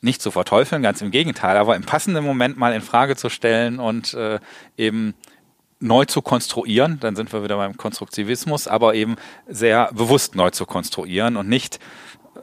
[0.00, 3.78] nicht zu verteufeln, ganz im Gegenteil, aber im passenden Moment mal in Frage zu stellen
[3.78, 4.38] und äh,
[4.76, 5.14] eben
[5.80, 9.16] neu zu konstruieren, dann sind wir wieder beim Konstruktivismus, aber eben
[9.48, 11.80] sehr bewusst neu zu konstruieren und nicht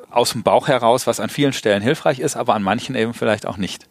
[0.09, 3.45] aus dem Bauch heraus, was an vielen Stellen hilfreich ist, aber an manchen eben vielleicht
[3.45, 3.87] auch nicht.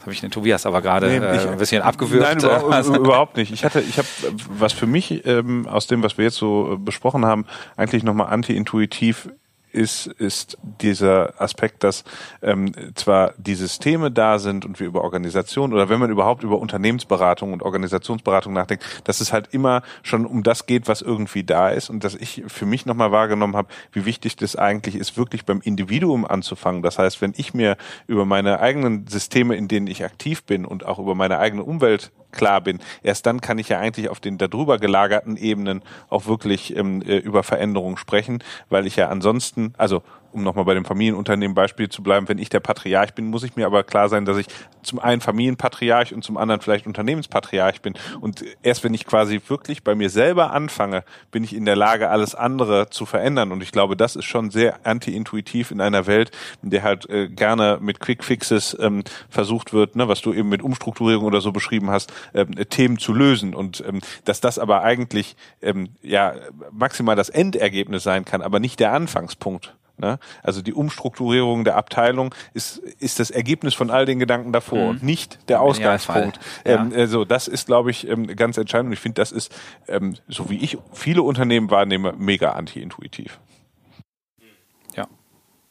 [0.00, 2.22] Habe ich den Tobias aber gerade nee, äh, ein bisschen abgewürgt.
[2.22, 3.52] Nein, überhaupt, überhaupt nicht.
[3.52, 4.08] Ich hatte, ich habe
[4.50, 7.46] was für mich ähm, aus dem, was wir jetzt so äh, besprochen haben,
[7.76, 9.30] eigentlich nochmal anti-intuitiv
[9.74, 12.04] ist, ist dieser Aspekt, dass
[12.42, 16.58] ähm, zwar die Systeme da sind und wir über Organisation oder wenn man überhaupt über
[16.58, 21.68] Unternehmensberatung und Organisationsberatung nachdenkt, dass es halt immer schon um das geht, was irgendwie da
[21.68, 25.44] ist und dass ich für mich nochmal wahrgenommen habe, wie wichtig das eigentlich ist, wirklich
[25.44, 26.82] beim Individuum anzufangen.
[26.82, 30.86] Das heißt, wenn ich mir über meine eigenen Systeme, in denen ich aktiv bin und
[30.86, 34.38] auch über meine eigene Umwelt klar bin, erst dann kann ich ja eigentlich auf den
[34.38, 40.02] darüber gelagerten Ebenen auch wirklich ähm, äh, über Veränderungen sprechen, weil ich ja ansonsten, also
[40.34, 43.56] um nochmal bei dem Familienunternehmen Beispiel zu bleiben, wenn ich der Patriarch bin, muss ich
[43.56, 44.46] mir aber klar sein, dass ich
[44.82, 47.94] zum einen Familienpatriarch und zum anderen vielleicht Unternehmenspatriarch bin.
[48.20, 52.10] Und erst wenn ich quasi wirklich bei mir selber anfange, bin ich in der Lage,
[52.10, 53.52] alles andere zu verändern.
[53.52, 56.30] Und ich glaube, das ist schon sehr anti-intuitiv in einer Welt,
[56.62, 60.48] in der halt äh, gerne mit Quick Fixes ähm, versucht wird, ne, was du eben
[60.48, 63.54] mit Umstrukturierung oder so beschrieben hast, ähm, Themen zu lösen.
[63.54, 66.34] Und ähm, dass das aber eigentlich ähm, ja
[66.72, 69.74] maximal das Endergebnis sein kann, aber nicht der Anfangspunkt.
[69.96, 70.18] Ne?
[70.42, 74.88] Also die Umstrukturierung der Abteilung ist, ist das Ergebnis von all den Gedanken davor mhm.
[74.88, 76.40] und nicht der Ausgangspunkt.
[76.66, 76.82] Ja.
[76.82, 78.88] Ähm, also das ist, glaube ich, ähm, ganz entscheidend.
[78.88, 79.54] Und ich finde, das ist,
[79.86, 83.38] ähm, so wie ich viele Unternehmen wahrnehme, mega anti-intuitiv.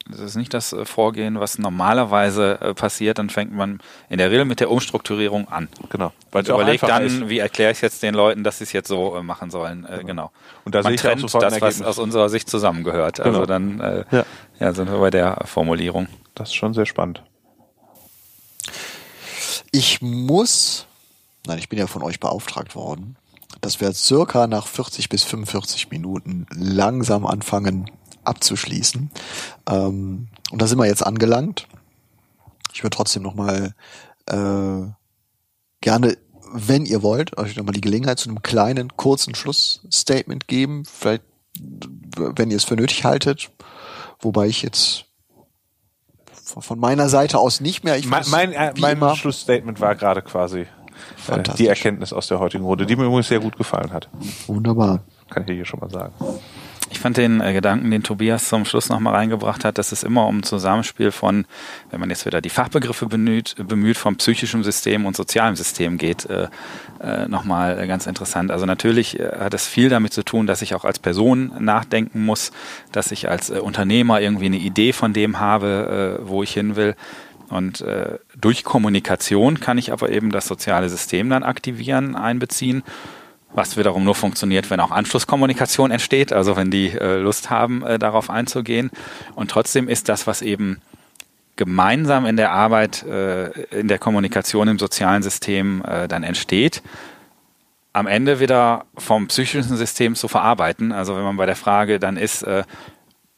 [0.09, 3.19] Das ist nicht das äh, Vorgehen, was normalerweise äh, passiert.
[3.19, 3.79] Dann fängt man
[4.09, 5.69] in der Regel mit der Umstrukturierung an.
[5.89, 6.11] Genau.
[6.31, 7.29] Weil überlegt dann, ist.
[7.29, 9.83] wie erkläre ich jetzt den Leuten, dass sie es jetzt so äh, machen sollen.
[9.83, 10.05] Genau.
[10.05, 10.31] genau.
[10.65, 13.19] Und da man sehe ich trennt auch das, was aus unserer Sicht zusammengehört.
[13.21, 13.39] Also genau.
[13.39, 14.25] Also dann äh, ja.
[14.59, 16.07] ja, sind wir bei der Formulierung.
[16.35, 17.23] Das ist schon sehr spannend.
[19.71, 20.85] Ich muss,
[21.47, 23.15] nein, ich bin ja von euch beauftragt worden,
[23.61, 27.89] dass wir circa nach 40 bis 45 Minuten langsam anfangen,
[28.25, 29.11] abzuschließen.
[29.69, 31.67] Ähm, und da sind wir jetzt angelangt.
[32.73, 33.73] Ich würde trotzdem noch mal
[34.27, 34.87] äh,
[35.81, 36.17] gerne,
[36.53, 40.83] wenn ihr wollt, euch noch mal die Gelegenheit zu einem kleinen, kurzen Schlussstatement geben.
[40.85, 41.23] Vielleicht,
[42.15, 43.51] wenn ihr es für nötig haltet.
[44.19, 45.05] Wobei ich jetzt
[46.43, 47.97] von meiner Seite aus nicht mehr.
[47.97, 50.67] Ich mein mein, äh, mein Schlussstatement war gerade quasi
[51.27, 54.09] äh, die Erkenntnis aus der heutigen Runde, die mir übrigens sehr gut gefallen hat.
[54.47, 55.03] Wunderbar.
[55.29, 56.13] Kann ich hier schon mal sagen.
[57.03, 60.25] Ich fand den äh, Gedanken, den Tobias zum Schluss nochmal reingebracht hat, dass es immer
[60.25, 61.43] um ein Zusammenspiel von,
[61.91, 66.25] wenn man jetzt wieder die Fachbegriffe bemüht, bemüht vom psychischen System und sozialem System geht,
[66.29, 66.47] äh,
[67.01, 68.51] äh, nochmal ganz interessant.
[68.51, 72.23] Also natürlich äh, hat es viel damit zu tun, dass ich auch als Person nachdenken
[72.23, 72.53] muss,
[72.93, 76.77] dass ich als äh, Unternehmer irgendwie eine Idee von dem habe, äh, wo ich hin
[76.77, 76.95] will.
[77.49, 82.81] Und äh, durch Kommunikation kann ich aber eben das soziale System dann aktivieren, einbeziehen
[83.53, 87.99] was wiederum nur funktioniert, wenn auch Anschlusskommunikation entsteht, also wenn die äh, Lust haben, äh,
[87.99, 88.91] darauf einzugehen.
[89.35, 90.81] Und trotzdem ist das, was eben
[91.55, 93.49] gemeinsam in der Arbeit, äh,
[93.79, 96.81] in der Kommunikation im sozialen System äh, dann entsteht,
[97.93, 100.91] am Ende wieder vom psychischen System zu verarbeiten.
[100.91, 102.63] Also wenn man bei der Frage dann ist, äh,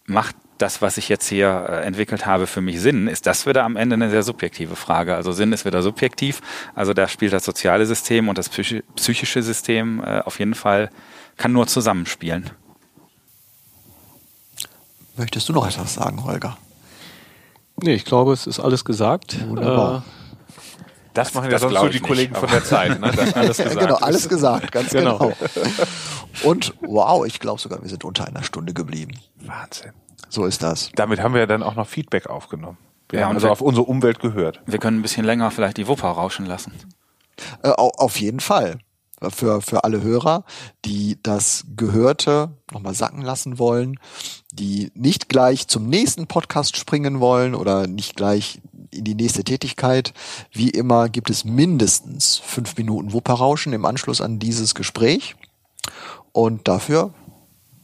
[0.05, 3.63] macht das, was ich jetzt hier äh, entwickelt habe, für mich Sinn, ist das wieder
[3.63, 5.15] am Ende eine sehr subjektive Frage.
[5.15, 6.41] Also Sinn ist wieder subjektiv.
[6.73, 10.89] Also da spielt das soziale System und das psychische System äh, auf jeden Fall,
[11.37, 12.49] kann nur zusammenspielen.
[15.17, 16.57] Möchtest du noch etwas sagen, Holger?
[17.81, 19.37] Nee, ich glaube, es ist alles gesagt.
[19.47, 20.05] Wunderbar.
[20.07, 20.25] Äh,
[21.13, 22.99] das machen ja sonst so die Kollegen nicht, von der Zeit.
[22.99, 23.11] Ne?
[23.15, 25.17] Das alles gesagt genau, alles gesagt, ganz genau.
[25.17, 25.33] genau.
[26.43, 29.13] Und wow, ich glaube sogar, wir sind unter einer Stunde geblieben.
[29.39, 29.93] Wahnsinn.
[30.29, 30.91] So ist das.
[30.95, 32.77] Damit haben wir ja dann auch noch Feedback aufgenommen.
[33.09, 34.61] Wir ja, haben also wir, auf unsere Umwelt gehört.
[34.65, 36.73] Wir können ein bisschen länger vielleicht die Wupper rauschen lassen.
[37.63, 38.79] Äh, auf jeden Fall.
[39.29, 40.43] Für, für alle Hörer,
[40.83, 43.97] die das Gehörte nochmal sacken lassen wollen,
[44.51, 48.59] die nicht gleich zum nächsten Podcast springen wollen oder nicht gleich
[48.91, 50.13] in die nächste Tätigkeit.
[50.51, 55.35] Wie immer gibt es mindestens fünf Minuten Wupperrauschen im Anschluss an dieses Gespräch.
[56.33, 57.13] Und dafür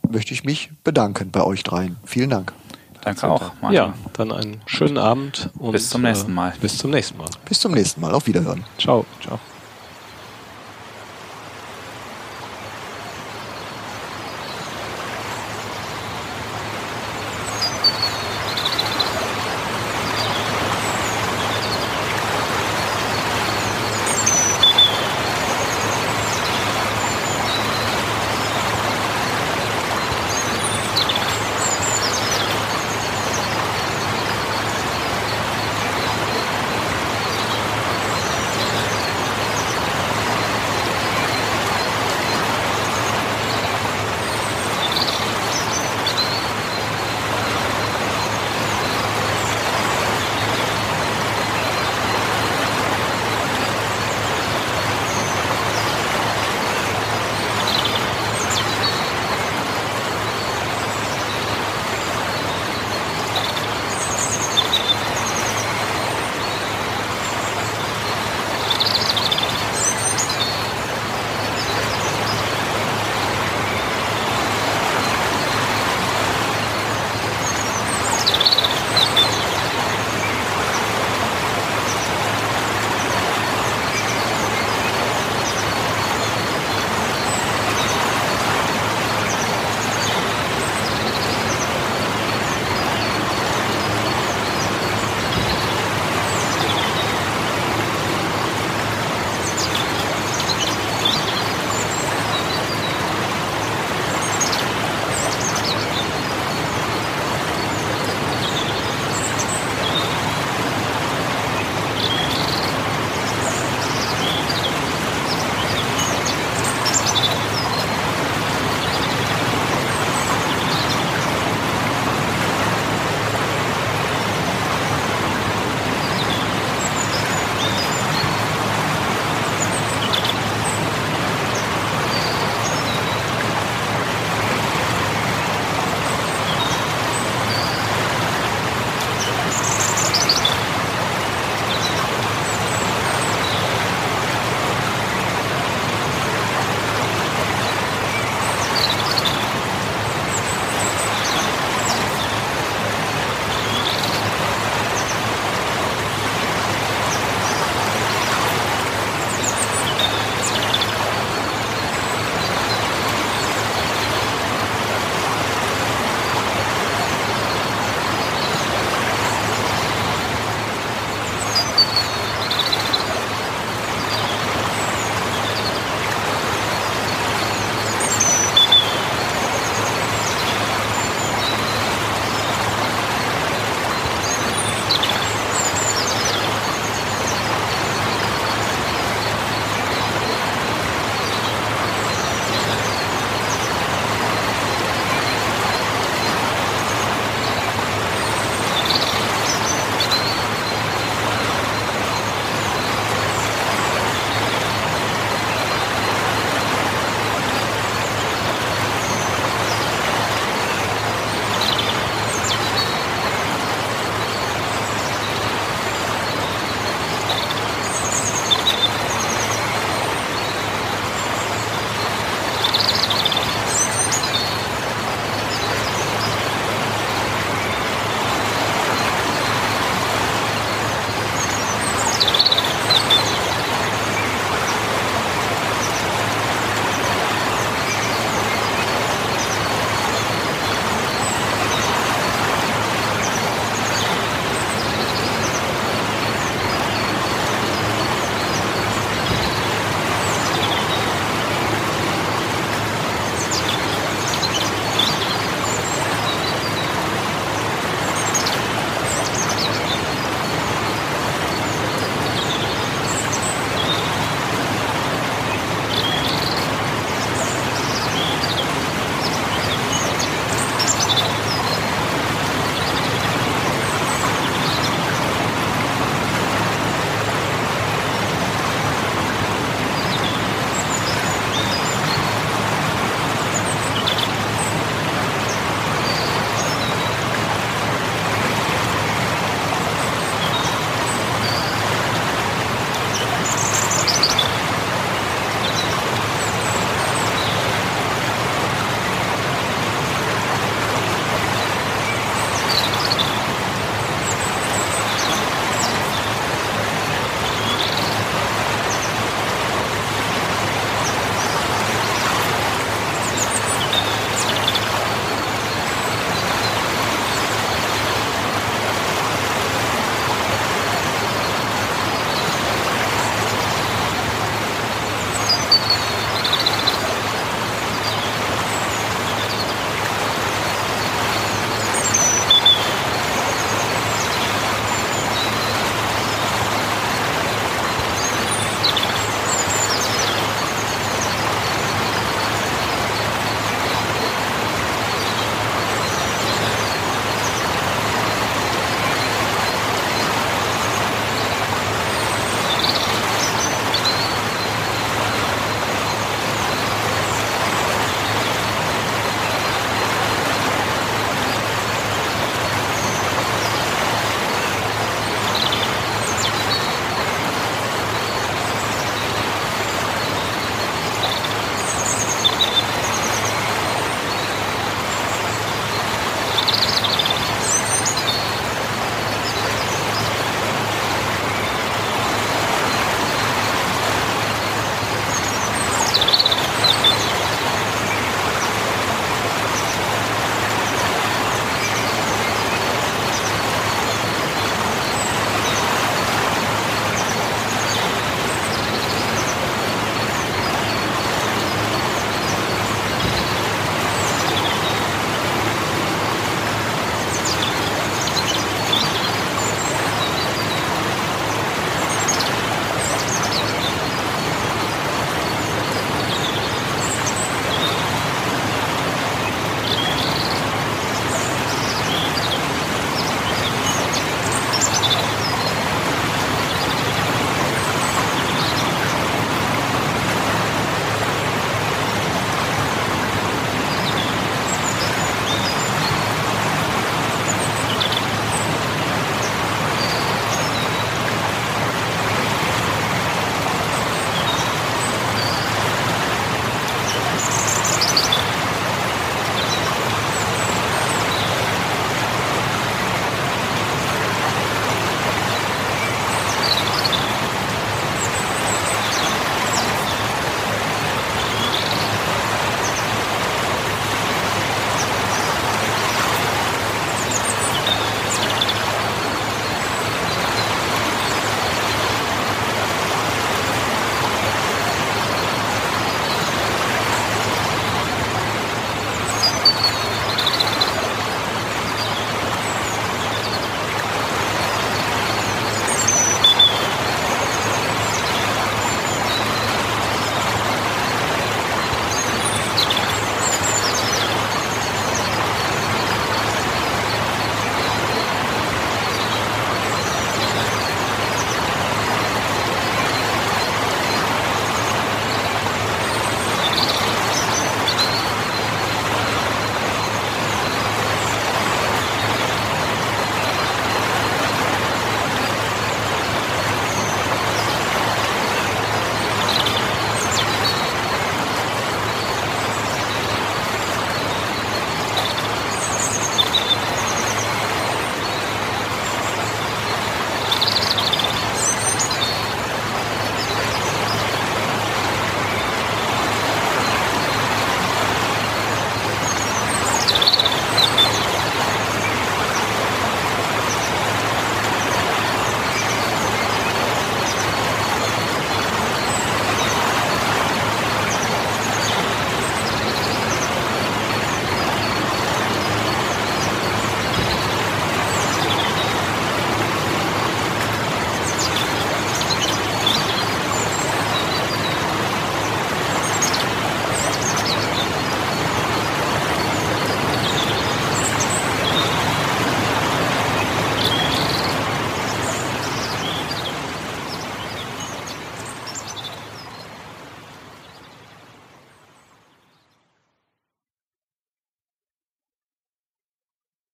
[0.10, 1.98] möchte ich mich bedanken bei euch dreien.
[2.06, 2.54] Vielen Dank.
[3.02, 3.52] Danke auch.
[3.62, 3.76] Martin.
[3.76, 6.50] Ja, dann einen schönen Abend und bis zum nächsten Mal.
[6.52, 7.30] Äh, bis zum nächsten Mal.
[7.46, 8.14] Bis zum nächsten Mal.
[8.14, 8.64] Auf Wiederhören.
[8.78, 9.06] Ciao.
[9.22, 9.40] Ciao.